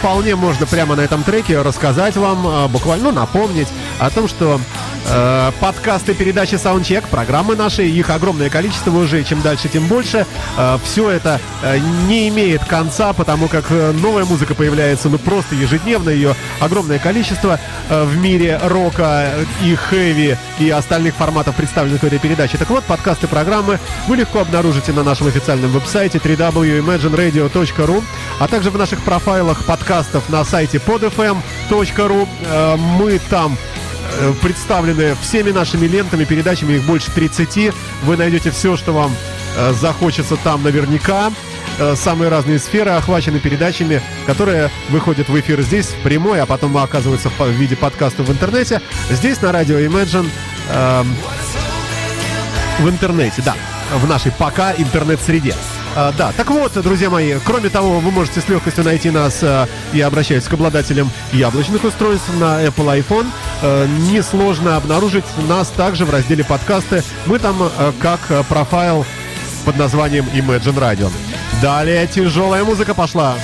вполне 0.00 0.34
можно 0.34 0.66
прямо 0.66 0.96
на 0.96 1.02
этом 1.02 1.22
треке 1.22 1.60
рассказать 1.60 2.16
вам, 2.16 2.46
а, 2.46 2.68
буквально 2.68 3.10
ну, 3.10 3.20
напомнить 3.20 3.68
о 3.98 4.08
том, 4.08 4.28
что 4.28 4.58
Э, 5.12 5.50
подкасты 5.60 6.14
передачи 6.14 6.54
Soundcheck, 6.54 7.04
программы 7.10 7.56
наши, 7.56 7.84
их 7.84 8.10
огромное 8.10 8.48
количество 8.48 8.96
уже, 8.96 9.24
чем 9.24 9.42
дальше, 9.42 9.68
тем 9.68 9.86
больше. 9.86 10.26
все 10.84 11.10
это 11.10 11.40
э, 11.62 11.78
не 12.06 12.28
имеет 12.28 12.64
конца, 12.64 13.12
потому 13.12 13.48
как 13.48 13.64
э, 13.70 13.92
новая 13.92 14.24
музыка 14.24 14.54
появляется, 14.54 15.08
ну, 15.08 15.18
просто 15.18 15.54
ежедневно, 15.56 16.10
ее 16.10 16.36
огромное 16.60 16.98
количество 16.98 17.58
э, 17.88 18.04
в 18.04 18.16
мире 18.18 18.60
рока 18.62 19.30
и 19.64 19.74
хэви 19.74 20.36
и 20.58 20.70
остальных 20.70 21.14
форматов, 21.16 21.56
представленных 21.56 22.02
в 22.02 22.06
этой 22.06 22.18
передаче. 22.18 22.56
Так 22.56 22.70
вот, 22.70 22.84
подкасты 22.84 23.26
программы 23.26 23.80
вы 24.06 24.16
легко 24.16 24.40
обнаружите 24.40 24.92
на 24.92 25.02
нашем 25.02 25.26
официальном 25.26 25.70
веб-сайте 25.72 26.18
www.imagineradio.ru, 26.18 28.04
а 28.38 28.48
также 28.48 28.70
в 28.70 28.78
наших 28.78 29.02
профайлах 29.02 29.64
подкастов 29.64 30.28
на 30.28 30.44
сайте 30.44 30.78
podfm.ru. 30.78 32.28
Э, 32.44 32.76
Мы 32.76 33.18
там 33.30 33.56
э, 33.76 33.79
представлены 34.42 35.16
всеми 35.20 35.50
нашими 35.50 35.86
лентами, 35.86 36.24
передачами, 36.24 36.74
их 36.74 36.84
больше 36.84 37.10
30. 37.10 37.72
Вы 38.02 38.16
найдете 38.16 38.50
все, 38.50 38.76
что 38.76 38.92
вам 38.92 39.14
э, 39.56 39.72
захочется 39.72 40.36
там 40.36 40.62
наверняка. 40.62 41.32
Э, 41.78 41.94
Самые 41.96 42.28
разные 42.28 42.58
сферы 42.58 42.90
охвачены 42.90 43.38
передачами, 43.40 44.02
которые 44.26 44.70
выходят 44.88 45.28
в 45.28 45.38
эфир 45.38 45.60
здесь, 45.62 45.86
в 45.86 46.02
прямой, 46.02 46.40
а 46.40 46.46
потом 46.46 46.76
оказываются 46.76 47.30
в 47.30 47.48
виде 47.50 47.76
подкаста 47.76 48.22
в 48.22 48.30
интернете. 48.30 48.80
Здесь 49.10 49.40
на 49.42 49.52
радио 49.52 49.78
Imagine 49.78 50.28
эм, 50.70 51.16
в 52.80 52.88
интернете, 52.88 53.42
да, 53.44 53.54
в 53.94 54.08
нашей 54.08 54.32
пока 54.32 54.72
интернет-среде. 54.72 55.54
А, 55.96 56.12
да, 56.16 56.32
так 56.36 56.50
вот, 56.50 56.72
друзья 56.82 57.10
мои, 57.10 57.34
кроме 57.44 57.68
того, 57.68 57.98
вы 57.98 58.10
можете 58.12 58.40
с 58.40 58.48
легкостью 58.48 58.84
найти 58.84 59.10
нас, 59.10 59.42
э, 59.42 59.66
я 59.92 60.06
обращаюсь 60.06 60.44
к 60.44 60.52
обладателям 60.52 61.10
яблочных 61.32 61.82
устройств 61.82 62.28
на 62.38 62.64
Apple 62.64 63.02
iPhone. 63.02 63.26
Э, 63.62 63.86
несложно 64.10 64.76
обнаружить 64.76 65.24
нас 65.48 65.68
также 65.68 66.04
в 66.04 66.10
разделе 66.10 66.44
подкасты. 66.44 67.02
Мы 67.26 67.40
там 67.40 67.56
э, 67.62 67.92
как 68.00 68.20
э, 68.28 68.44
профайл 68.48 69.04
под 69.64 69.76
названием 69.78 70.26
Imagine 70.32 70.78
Radio. 70.78 71.10
Далее 71.60 72.06
тяжелая 72.06 72.62
музыка 72.62 72.94
пошла. 72.94 73.34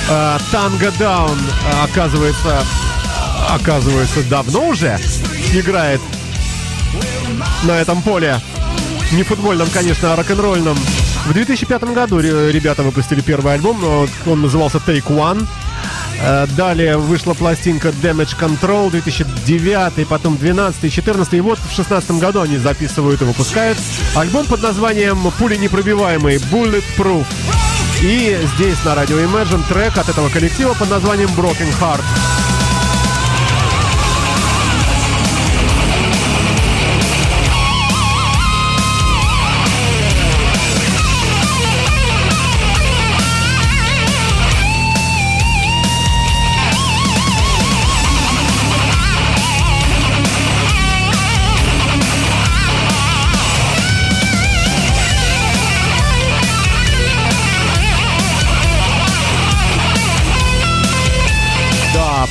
э, 0.08 0.38
Tango 0.52 0.96
Down 1.00 1.38
э, 1.40 1.84
оказывается, 1.84 2.64
оказывается, 3.50 4.24
давно 4.30 4.68
уже 4.68 5.00
играет 5.54 6.02
на 7.64 7.72
этом 7.80 8.04
поле. 8.04 8.40
Не 9.12 9.24
футбольном, 9.24 9.68
конечно, 9.74 10.14
а 10.14 10.16
рок-н-ролльном. 10.16 10.78
В 11.28 11.34
2005 11.34 11.84
году 11.94 12.20
ре- 12.20 12.52
ребята 12.52 12.82
выпустили 12.82 13.22
первый 13.22 13.54
альбом, 13.56 14.08
он 14.26 14.42
назывался 14.42 14.78
Take 14.78 15.08
One. 15.08 15.46
Э, 16.22 16.48
Далее 16.56 16.98
вышла 16.98 17.34
пластинка 17.34 17.90
Damage 17.90 18.38
Control 18.40 18.90
2009, 18.90 20.08
потом 20.08 20.38
12, 20.38 20.92
14, 20.94 21.34
и 21.34 21.42
вот 21.42 21.60
в 21.60 21.76
16 21.76 22.12
году 22.20 22.42
они 22.42 22.58
записывают 22.58 23.22
и 23.22 23.26
выпускают 23.26 23.78
альбом 24.16 24.46
под 24.46 24.62
названием 24.64 25.20
«Пули 25.38 25.58
непробиваемый» 25.58 26.38
Bulletproof. 26.38 27.26
И 28.02 28.40
здесь 28.56 28.78
на 28.86 28.96
радио 28.96 29.18
Imagine 29.20 29.64
трек 29.68 29.98
от 29.98 30.10
этого 30.10 30.30
коллектива 30.30 30.74
под 30.74 30.90
названием 30.90 31.30
Broken 31.38 31.68
Heart. 31.80 32.02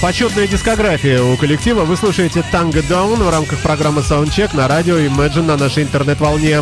Почетная 0.01 0.47
дискография 0.47 1.23
у 1.23 1.37
коллектива. 1.37 1.85
Вы 1.85 1.97
слушаете 1.97 2.45
Tango 2.53 2.87
Down 2.89 3.23
в 3.23 3.31
рамках 3.31 3.59
программы 3.61 4.01
Soundcheck 4.01 4.57
на 4.57 4.69
радио 4.69 4.99
Imagine 4.99 5.43
на 5.43 5.57
нашей 5.57 5.83
интернет-волне. 5.83 6.61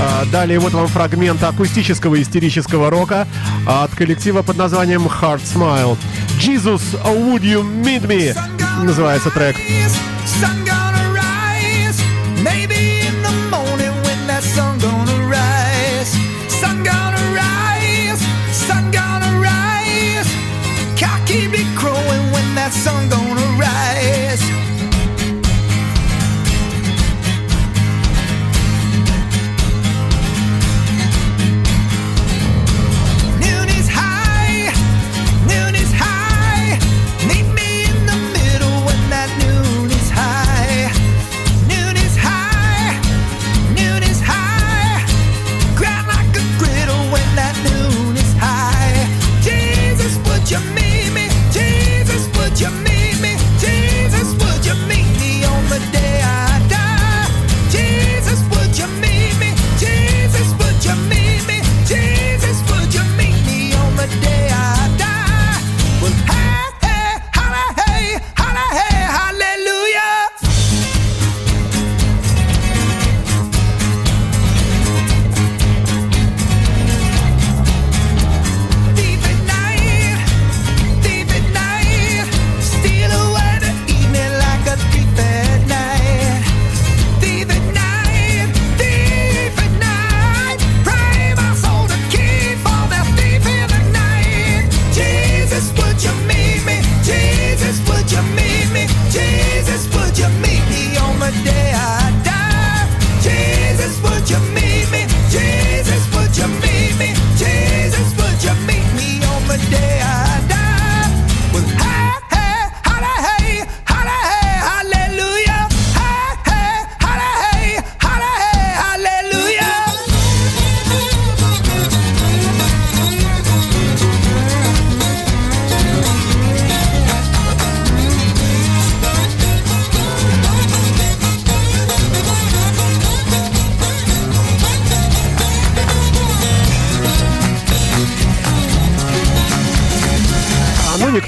А, 0.00 0.24
Далее 0.26 0.58
вот 0.58 0.72
вам 0.72 0.86
фрагмент 0.88 1.42
акустического 1.42 2.20
истерического 2.20 2.90
рока 2.90 3.26
от 3.66 3.94
коллектива 3.94 4.42
под 4.42 4.56
названием 4.56 5.02
Heart 5.06 5.42
Smile. 5.42 5.96
Jesus, 6.38 6.82
would 7.04 7.42
you 7.42 7.62
meet 7.62 8.02
me? 8.02 8.36
Называется 8.82 9.30
трек. 9.30 9.56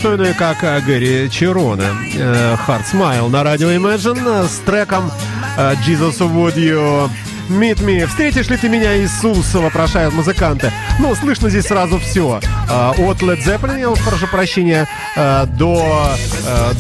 Никто 0.03 0.17
иной, 0.17 0.35
как 0.35 0.65
э, 0.65 0.81
Гэри 0.81 1.31
Чироне. 1.31 1.85
Э, 2.17 2.57
Hard 2.67 2.83
Smile 2.93 3.29
на 3.29 3.45
радио 3.45 3.71
Imagine 3.71 4.49
с 4.49 4.59
треком 4.67 5.13
э, 5.57 5.75
Jesus 5.87 6.19
Would 6.19 6.57
You 6.57 7.09
Meet 7.49 7.85
Me. 7.85 8.07
Встретишь 8.07 8.49
ли 8.49 8.57
ты 8.57 8.69
меня, 8.69 8.99
Иисус, 8.99 9.55
вопрошают 9.55 10.13
музыканты. 10.13 10.73
Ну, 10.99 11.15
слышно 11.15 11.51
здесь 11.51 11.67
сразу 11.67 12.01
все. 12.01 12.41
От 12.69 13.23
Led 13.23 13.45
Zeppelin, 13.45 13.79
я 13.79 13.91
прошу 14.05 14.27
прощения, 14.27 14.89
до, 15.15 16.17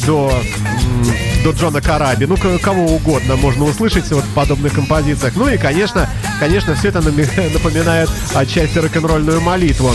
до, 0.06 0.32
до 1.44 1.50
Джона 1.50 1.80
Караби. 1.80 2.24
Ну, 2.24 2.36
кого 2.36 2.86
угодно 2.86 3.36
можно 3.36 3.64
услышать 3.66 4.10
вот 4.10 4.24
в 4.24 4.34
подобных 4.34 4.72
композициях. 4.72 5.34
Ну 5.36 5.46
и, 5.48 5.58
конечно, 5.58 6.08
конечно, 6.40 6.74
все 6.74 6.88
это 6.88 7.00
напоминает 7.02 8.08
отчасти 8.34 8.78
рок-н-ролльную 8.78 9.40
молитву. 9.40 9.94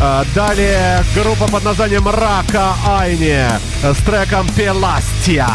А, 0.00 0.24
Далее 0.34 1.02
группа 1.14 1.46
под 1.48 1.64
названием 1.64 2.06
Рака 2.08 2.74
Айни 2.86 3.46
с 3.82 3.96
треком 4.04 4.46
Пеластия. 4.54 5.48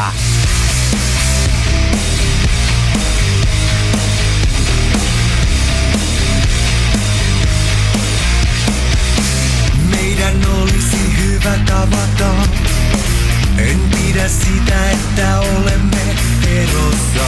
Meidän 9.89 10.35
olisi 10.61 11.17
hyvä 11.17 11.53
tavata. 11.65 12.33
En 13.57 13.79
pidä 13.79 14.27
sitä, 14.27 14.91
että 14.91 15.39
olemme 15.39 16.15
erossa. 16.47 17.25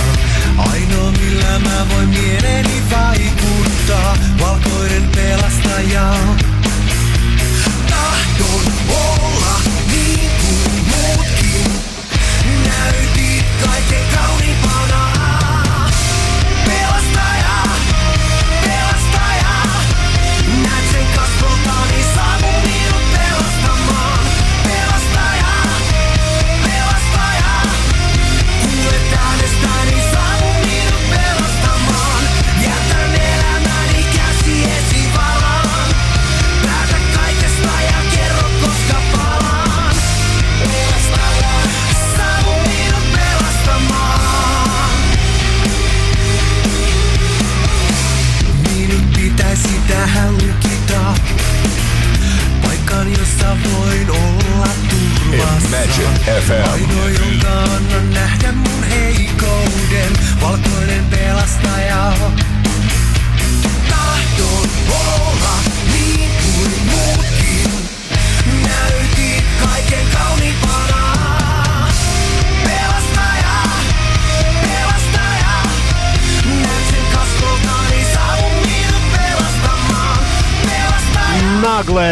Ainoa 0.58 1.12
millä 1.12 1.60
mä 1.60 1.86
voin 1.96 2.10
mieleeni 2.10 2.84
vaikuttaa. 2.92 4.18
Valkoinen 4.40 5.10
pelastaja. 5.16 6.14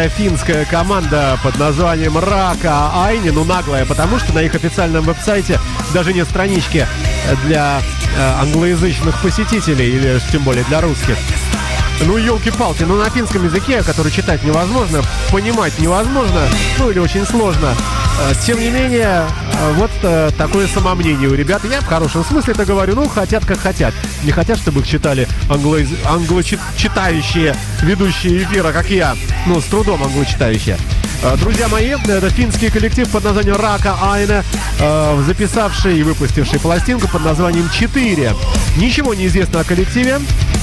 Наглая 0.07 0.29
финская 0.29 0.65
команда 0.65 1.37
под 1.43 1.59
названием 1.59 2.17
Рака 2.17 2.91
Айни. 2.93 3.29
Ну, 3.29 3.43
наглая, 3.43 3.85
потому 3.85 4.19
что 4.19 4.33
на 4.33 4.39
их 4.39 4.55
официальном 4.55 5.03
веб-сайте 5.03 5.59
даже 5.93 6.13
нет 6.13 6.29
странички 6.29 6.87
для 7.45 7.81
э, 8.17 8.33
англоязычных 8.41 9.21
посетителей, 9.21 9.89
или 9.89 10.21
тем 10.31 10.43
более 10.43 10.63
для 10.65 10.79
русских. 10.79 11.17
Ну, 12.05 12.15
елки-палки, 12.15 12.83
ну 12.83 12.95
на 12.95 13.09
финском 13.09 13.43
языке, 13.43 13.83
который 13.83 14.11
читать 14.11 14.43
невозможно, 14.43 15.01
понимать 15.29 15.77
невозможно, 15.79 16.41
ну 16.77 16.89
или 16.89 16.99
очень 16.99 17.25
сложно. 17.25 17.73
Э, 18.21 18.33
Тем 18.45 18.59
не 18.59 18.69
менее, 18.69 19.25
вот 19.75 19.91
э, 20.03 20.29
такое 20.37 20.67
самомнение 20.67 21.27
у 21.29 21.33
ребят. 21.33 21.61
Я 21.69 21.81
в 21.81 21.85
хорошем 21.87 22.23
смысле 22.23 22.53
это 22.53 22.65
говорю, 22.65 22.95
ну, 22.95 23.07
хотят 23.07 23.45
как 23.45 23.59
хотят. 23.59 23.93
Не 24.23 24.31
хотят, 24.31 24.57
чтобы 24.59 24.81
их 24.81 24.87
читали 24.87 25.27
англоиз- 25.49 25.97
англочитающие 26.05 27.55
ведущие 27.81 28.43
эфира, 28.43 28.71
как 28.71 28.89
я. 28.89 29.15
Ну, 29.45 29.59
с 29.61 29.65
трудом 29.65 30.03
англочитающие. 30.03 30.77
Э, 31.23 31.35
Друзья 31.37 31.67
мои, 31.67 31.87
это 32.07 32.29
финский 32.29 32.69
коллектив 32.69 33.09
под 33.09 33.23
названием 33.23 33.55
Рака 33.55 33.95
Айна, 34.01 34.43
э, 34.79 35.23
записавший 35.25 35.97
и 35.99 36.03
выпустивший 36.03 36.59
пластинку 36.59 37.07
под 37.07 37.25
названием 37.25 37.67
«4». 37.73 38.35
Ничего 38.77 39.13
не 39.13 39.27
известно 39.27 39.59
о 39.61 39.63
коллективе. 39.63 40.19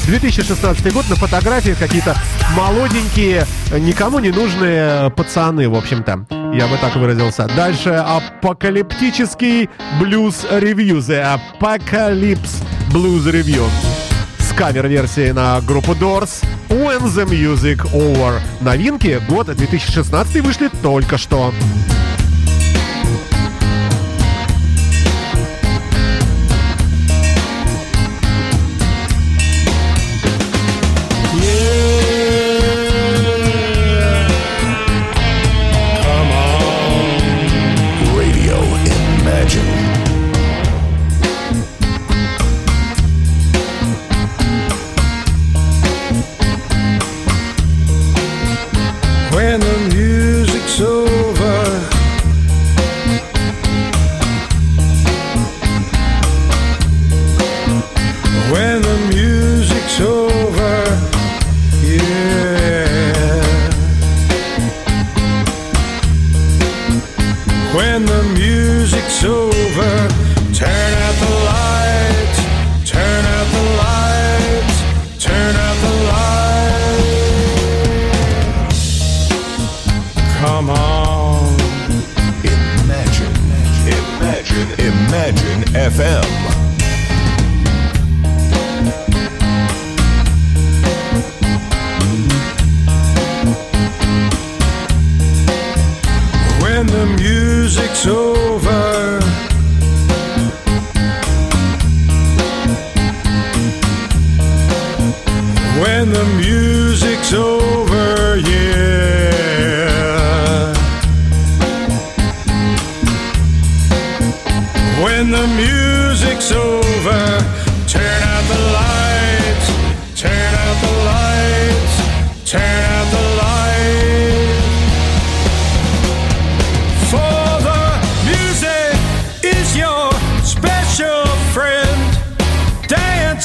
2016 0.06 0.92
год, 0.92 1.08
на 1.08 1.16
фотографиях 1.16 1.78
какие-то 1.78 2.14
молоденькие, 2.54 3.46
никому 3.78 4.18
не 4.18 4.30
нужные 4.30 5.10
пацаны, 5.10 5.68
в 5.68 5.74
общем-то. 5.74 6.26
Я 6.54 6.68
бы 6.68 6.76
так 6.76 6.94
выразился. 6.94 7.48
Дальше 7.56 7.90
апокалиптический 7.90 9.68
блюз-ревью. 9.98 10.98
The 10.98 11.40
Apocalypse 11.60 12.62
Blues 12.92 13.24
Review 13.24 13.66
с 14.38 14.52
кавер-версией 14.52 15.32
на 15.32 15.60
группу 15.62 15.94
Doors 15.94 16.44
When 16.68 17.02
the 17.02 17.26
Music 17.26 17.82
Over. 17.92 18.40
Новинки 18.60 19.20
года 19.28 19.56
2016 19.56 20.42
вышли 20.42 20.70
только 20.80 21.18
что. 21.18 21.52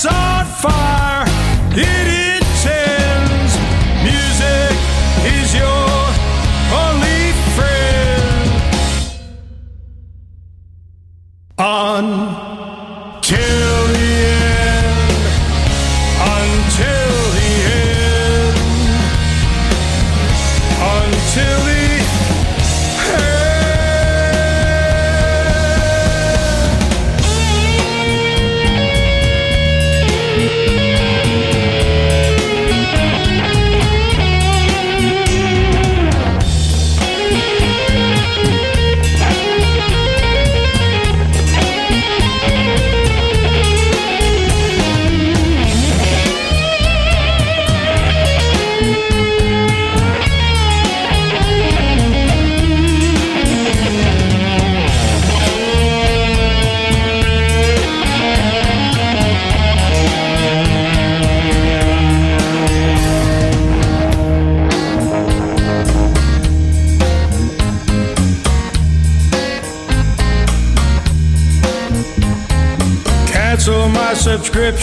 on 0.09 0.45
fire. 0.45 1.25
It 1.71 2.08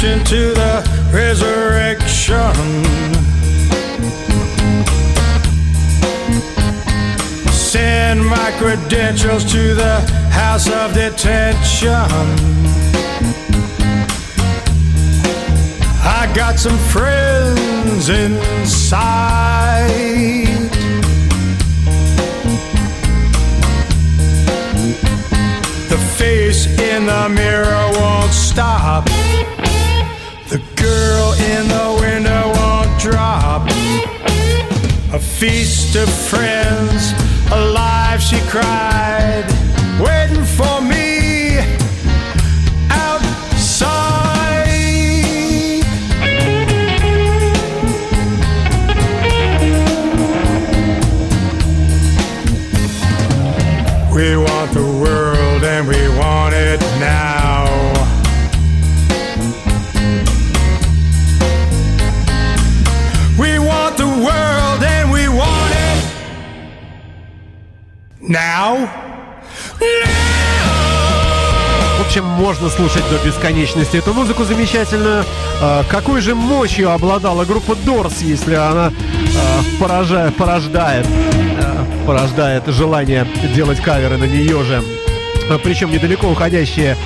attention 0.07 0.25
to 0.25 0.56
A 35.17 35.19
feast 35.19 35.97
of 35.97 36.11
friends, 36.11 37.15
alive 37.51 38.21
she 38.21 38.39
cried, 38.51 39.47
now. 68.29 68.89
В 71.99 72.07
общем, 72.07 72.25
можно 72.25 72.69
слушать 72.69 73.03
до 73.11 73.19
бесконечности 73.27 73.97
эту 73.97 74.13
музыку 74.13 74.45
замечательную. 74.45 75.25
А, 75.63 75.83
какой 75.91 76.21
же 76.21 76.35
мощью 76.35 76.91
обладала 76.91 77.45
группа 77.45 77.73
Doors, 77.73 78.23
если 78.23 78.55
она 78.55 78.93
а, 79.37 80.33
порождает, 80.37 81.07
а, 81.59 81.87
порождает 82.07 82.67
желание 82.67 83.27
делать 83.55 83.81
каверы 83.81 84.19
на 84.19 84.25
нее 84.25 84.63
же. 84.65 84.83
А, 85.51 85.59
Причем 85.59 85.91
недалеко 85.91 86.29
уходящие 86.29 86.97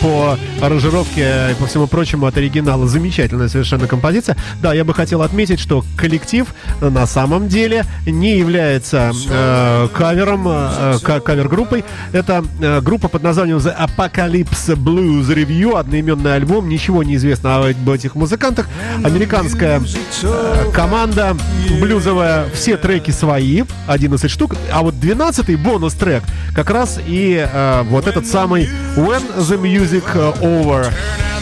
по 0.00 0.38
аранжировке 0.62 1.50
и 1.50 1.54
по 1.54 1.66
всему 1.66 1.86
прочему 1.86 2.26
от 2.26 2.36
оригинала. 2.36 2.86
Замечательная 2.86 3.48
совершенно 3.48 3.86
композиция. 3.86 4.36
Да, 4.62 4.72
я 4.74 4.84
бы 4.84 4.94
хотел 4.94 5.22
отметить, 5.22 5.60
что 5.60 5.84
коллектив 5.96 6.46
на 6.80 7.06
самом 7.06 7.48
деле 7.48 7.84
не 8.06 8.36
является 8.38 9.12
э, 9.30 9.88
кавером, 9.94 10.46
э, 10.48 10.98
ка- 11.02 11.20
кавер-группой. 11.20 11.84
Это 12.12 12.44
э, 12.60 12.80
группа 12.80 13.08
под 13.08 13.22
названием 13.22 13.58
The 13.58 13.74
Apocalypse 13.76 14.74
Blues 14.76 15.26
Review, 15.34 15.76
одноименный 15.78 16.34
альбом. 16.34 16.68
Ничего 16.68 17.02
не 17.02 17.16
известно 17.16 17.56
об 17.56 17.90
этих 17.90 18.14
музыкантах. 18.14 18.68
Американская 19.02 19.80
э, 20.22 20.70
команда 20.72 21.36
блюзовая. 21.80 22.46
Все 22.54 22.76
треки 22.76 23.10
свои, 23.10 23.62
11 23.86 24.30
штук. 24.30 24.54
А 24.72 24.82
вот 24.82 24.94
12-й 24.94 25.56
бонус-трек 25.56 26.22
как 26.54 26.70
раз 26.70 26.98
и 27.06 27.46
э, 27.50 27.82
вот 27.88 28.06
этот 28.06 28.26
самый 28.26 28.68
When 28.96 29.22
the 29.38 29.63
Music 29.64 30.04
Over. 30.42 30.92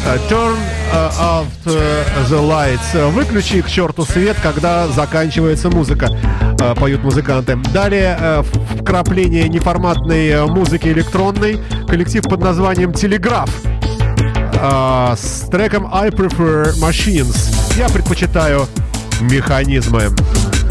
Э, 0.06 0.18
Turn 0.30 0.56
э, 0.92 1.10
out 1.20 1.46
э, 1.66 2.04
the 2.30 2.40
lights. 2.40 2.94
Э, 2.94 3.08
Выключи 3.10 3.62
к 3.62 3.68
черту 3.68 4.04
свет, 4.04 4.36
когда 4.42 4.86
заканчивается 4.88 5.68
музыка. 5.70 6.08
э, 6.60 6.74
Поют 6.76 7.02
музыканты. 7.02 7.56
Далее 7.72 8.16
э, 8.20 8.42
вкрапление 8.80 9.48
неформатной 9.48 10.28
э, 10.28 10.46
музыки 10.46 10.88
электронной. 10.88 11.58
Коллектив 11.88 12.22
под 12.22 12.40
названием 12.40 12.92
Телеграф. 12.92 13.50
Э, 14.54 15.14
С 15.16 15.48
треком 15.50 15.88
I 15.92 16.10
Prefer 16.10 16.74
Machines. 16.80 17.52
Я 17.76 17.88
предпочитаю 17.88 18.66
механизмы. 19.20 20.02
I 20.02 20.61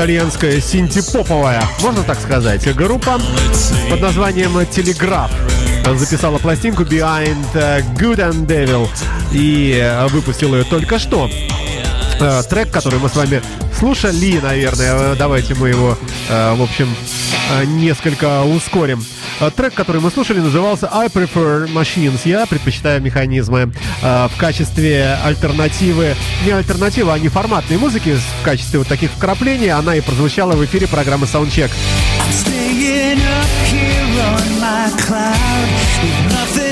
итальянская 0.00 0.62
синтепоповая, 0.62 1.62
можно 1.82 2.02
так 2.02 2.18
сказать, 2.18 2.74
группа 2.74 3.20
под 3.90 4.00
названием 4.00 4.64
Телеграф 4.64 5.30
записала 5.94 6.38
пластинку 6.38 6.84
Behind 6.84 7.36
Good 7.52 8.16
and 8.16 8.46
Devil 8.46 8.88
и 9.30 9.78
э, 9.78 10.06
выпустила 10.06 10.56
ее 10.56 10.64
только 10.64 10.98
что. 10.98 11.28
Э, 12.18 12.42
Трек, 12.48 12.70
который 12.70 12.98
мы 12.98 13.10
с 13.10 13.14
вами 13.14 13.42
слушали, 13.78 14.40
наверное, 14.42 15.16
давайте 15.16 15.54
мы 15.54 15.68
его, 15.68 15.98
э, 16.30 16.54
в 16.54 16.62
общем, 16.62 16.96
несколько 17.66 18.40
ускорим. 18.42 19.04
Э, 19.40 19.50
Трек, 19.50 19.74
который 19.74 20.00
мы 20.00 20.10
слушали, 20.10 20.40
назывался 20.40 20.88
I 20.92 21.08
Prefer 21.08 21.66
Machines. 21.72 22.20
Я 22.24 22.46
предпочитаю 22.46 23.00
механизмы 23.00 23.72
э, 24.02 24.28
в 24.28 24.38
качестве 24.38 25.16
альтернативы, 25.24 26.14
не 26.44 26.52
альтернативы, 26.52 27.12
а 27.12 27.18
неформатной 27.18 27.78
музыки 27.78 28.16
в 28.40 28.44
качестве 28.44 28.78
вот 28.80 28.88
таких 28.88 29.10
вкраплений. 29.10 29.70
Она 29.70 29.96
и 29.96 30.00
прозвучала 30.00 30.52
в 30.52 30.64
эфире 30.64 30.86
программы 30.86 31.26
Soundcheck. 31.26 31.70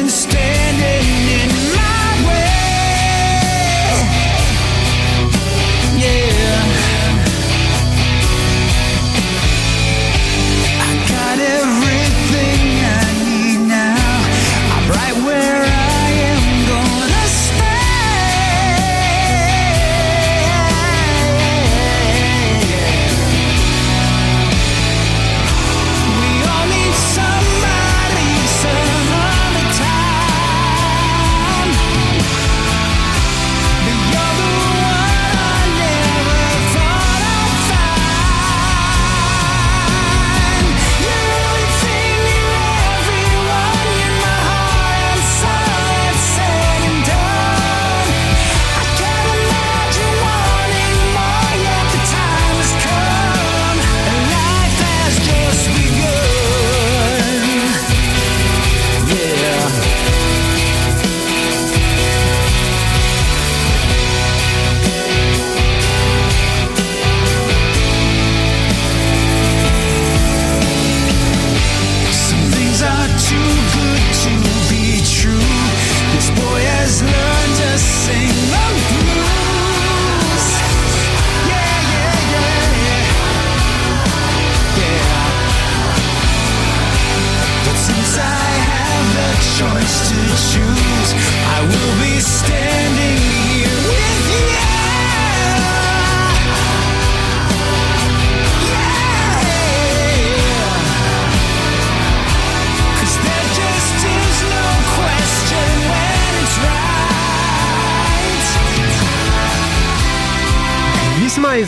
Standing 0.08 0.77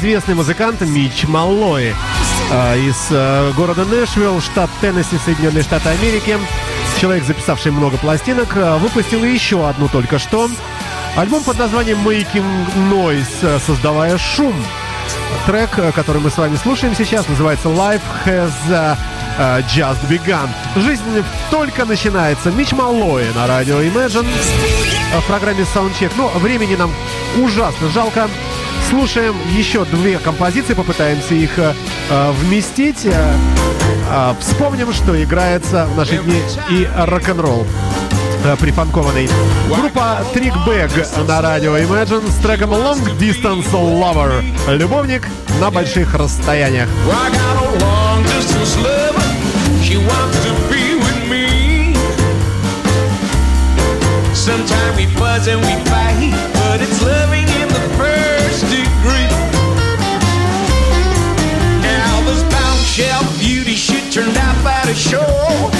известный 0.00 0.34
музыкант 0.34 0.80
Мич 0.80 1.24
Маллой 1.24 1.94
э, 2.50 2.78
из 2.78 3.08
э, 3.10 3.52
города 3.54 3.84
Нэшвилл, 3.84 4.40
штат 4.40 4.70
Теннесси, 4.80 5.18
Соединенные 5.22 5.62
Штаты 5.62 5.90
Америки. 5.90 6.38
Человек, 6.98 7.24
записавший 7.24 7.70
много 7.70 7.98
пластинок, 7.98 8.56
э, 8.56 8.78
выпустил 8.78 9.22
еще 9.22 9.68
одну 9.68 9.88
только 9.88 10.18
что. 10.18 10.48
Альбом 11.18 11.44
под 11.44 11.58
названием 11.58 11.98
Making 11.98 12.46
Noise, 12.90 13.60
создавая 13.66 14.16
шум. 14.16 14.54
Трек, 15.44 15.78
который 15.94 16.22
мы 16.22 16.30
с 16.30 16.38
вами 16.38 16.56
слушаем 16.56 16.94
сейчас, 16.94 17.28
называется 17.28 17.68
Life 17.68 18.00
Has 18.24 18.96
Just 19.38 20.08
Begun. 20.08 20.48
Жизнь 20.76 21.02
только 21.50 21.84
начинается. 21.84 22.50
Мич 22.50 22.72
Маллой 22.72 23.26
на 23.34 23.46
радио 23.46 23.82
Imagine 23.82 24.26
в 25.20 25.26
программе 25.26 25.64
Soundcheck. 25.74 26.12
Но 26.16 26.28
времени 26.36 26.76
нам 26.76 26.90
ужасно 27.36 27.90
жалко. 27.90 28.30
Слушаем 28.90 29.36
еще 29.56 29.84
две 29.84 30.18
композиции, 30.18 30.74
попытаемся 30.74 31.32
их 31.34 31.56
э, 31.60 31.72
э, 32.10 32.32
вместить. 32.32 33.06
Э, 33.06 33.34
э, 34.10 34.34
вспомним, 34.40 34.92
что 34.92 35.22
играется 35.22 35.86
в 35.86 35.96
наши 35.96 36.18
дни 36.18 36.42
и 36.70 36.88
рок-н-ролл 36.96 37.64
э, 38.44 38.56
прифанкованный. 38.56 39.30
Группа 39.68 40.24
Trick 40.34 40.54
Bag 40.66 40.90
на 41.28 41.40
радио 41.40 41.76
Imagine 41.76 42.28
с 42.32 42.42
треком 42.42 42.72
Long 42.72 43.00
Distance 43.16 43.70
Lover. 43.70 44.42
Любовник 44.76 45.28
на 45.60 45.70
больших 45.70 46.12
расстояниях. 46.14 46.88
Sometimes 54.34 54.96
we 54.96 55.06
fuss 55.14 55.46
and 55.46 55.60
we 55.60 55.74
fight, 55.84 56.32
but 56.54 56.80
it's 56.80 57.02
loving 57.02 57.40
first 57.46 57.59
degree. 58.70 59.28
Now 61.82 62.22
this 62.24 62.42
bombshell 62.54 63.22
beauty 63.38 63.74
shit 63.74 64.12
turned 64.12 64.36
out 64.36 64.62
by 64.64 64.80
the 64.86 64.94
show. 64.94 65.79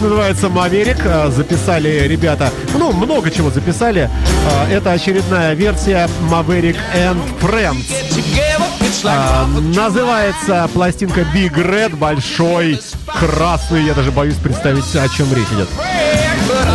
Называется 0.00 0.48
Маверик. 0.48 0.98
Э, 1.04 1.30
Записали 1.30 2.06
ребята, 2.08 2.50
ну, 2.74 2.92
много 2.92 3.30
чего 3.30 3.50
записали. 3.50 4.10
Э, 4.68 4.72
Это 4.72 4.92
очередная 4.92 5.54
версия 5.54 6.08
Maverick 6.30 6.76
and 6.94 7.18
Friends. 7.40 7.86
Together, 8.10 8.66
it's 8.80 9.04
like 9.04 9.18
4th 9.18 9.56
of 9.56 9.74
называется 9.74 10.68
пластинка 10.72 11.20
Big 11.34 11.52
Red, 11.54 11.96
большой, 11.96 12.80
красный. 13.06 13.84
Я 13.84 13.94
даже 13.94 14.10
боюсь 14.10 14.36
представить, 14.36 14.84
о 14.96 15.08
чем 15.08 15.32
речь 15.34 15.48
идет. 15.52 15.68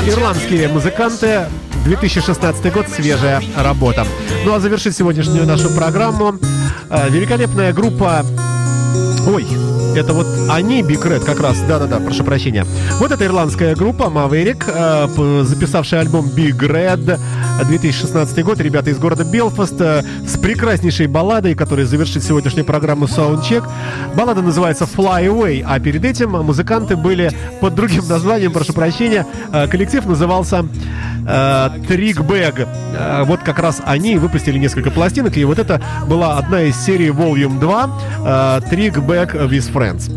Ирландские 0.07 0.67
музыканты. 0.69 1.45
2016 1.85 2.73
год, 2.73 2.87
свежая 2.89 3.43
работа. 3.55 4.07
Ну 4.43 4.55
а 4.55 4.59
завершить 4.59 4.95
сегодняшнюю 4.95 5.45
нашу 5.45 5.69
программу 5.69 6.35
э, 6.89 7.09
великолепная 7.09 7.73
группа 7.73 8.25
Ой, 9.27 9.45
это 9.95 10.13
вот 10.13 10.27
они, 10.49 10.81
Big 10.81 11.01
Red, 11.01 11.23
как 11.25 11.39
раз, 11.39 11.59
да-да-да, 11.67 11.99
прошу 11.99 12.23
прощения. 12.23 12.65
Вот 12.99 13.11
эта 13.11 13.25
ирландская 13.25 13.75
группа 13.75 14.03
Maverick, 14.03 14.63
э, 14.67 15.43
записавшая 15.43 16.01
альбом 16.01 16.25
Big 16.27 16.57
Red 16.57 17.19
2016 17.63 18.43
год, 18.43 18.59
ребята 18.59 18.89
из 18.89 18.97
города 18.97 19.23
Белфаст, 19.23 19.79
э, 19.79 20.03
с 20.27 20.37
прекраснейшей 20.37 21.07
балладой, 21.07 21.55
которая 21.55 21.85
завершит 21.85 22.23
сегодняшнюю 22.23 22.65
программу 22.65 23.05
Soundcheck. 23.05 23.63
Баллада 24.15 24.41
называется 24.41 24.85
Fly 24.85 25.25
Away, 25.27 25.63
а 25.65 25.79
перед 25.79 26.03
этим 26.03 26.31
музыканты 26.31 26.95
были 26.95 27.31
под 27.61 27.75
другим 27.75 28.07
названием, 28.07 28.51
прошу 28.51 28.73
прощения. 28.73 29.25
Э, 29.51 29.67
коллектив 29.67 30.05
назывался 30.05 30.65
э, 31.25 31.69
Bag. 32.25 32.67
Э, 32.97 33.23
вот 33.25 33.41
как 33.41 33.59
раз 33.59 33.81
они 33.85 34.17
выпустили 34.17 34.57
несколько 34.57 34.91
пластинок, 34.91 35.37
и 35.37 35.45
вот 35.45 35.59
это 35.59 35.81
была 36.07 36.37
одна 36.37 36.63
из 36.63 36.77
серий 36.77 37.09
Volume 37.09 37.59
2 37.59 37.83
э, 37.83 38.59
Bag 38.65 39.49
with 39.49 39.71
Friends. 39.73 40.11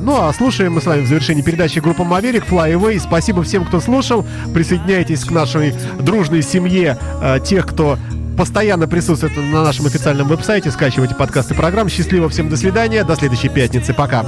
Ну 0.00 0.22
а 0.22 0.32
слушаем 0.32 0.74
мы 0.74 0.80
с 0.80 0.86
вами 0.86 1.02
в 1.02 1.06
завершении 1.06 1.42
передачи 1.42 1.78
группа 1.80 2.02
Maverick 2.02 2.48
Fly 2.48 2.74
Away. 2.74 3.00
Спасибо 3.00 3.42
всем, 3.42 3.64
кто 3.64 3.80
слушал. 3.80 4.26
Присоединяйтесь 4.54 5.24
к 5.24 5.30
нашей 5.30 5.74
дружной 6.00 6.42
семье 6.42 6.98
тех, 7.44 7.66
кто 7.66 7.98
постоянно 8.36 8.88
присутствует 8.88 9.36
на 9.36 9.62
нашем 9.62 9.86
официальном 9.86 10.28
веб-сайте. 10.28 10.70
Скачивайте 10.70 11.14
подкасты 11.14 11.54
программ. 11.54 11.90
Счастливо 11.90 12.28
всем, 12.30 12.48
до 12.48 12.56
свидания. 12.56 13.04
До 13.04 13.14
следующей 13.14 13.50
пятницы. 13.50 13.92
Пока. 13.92 14.24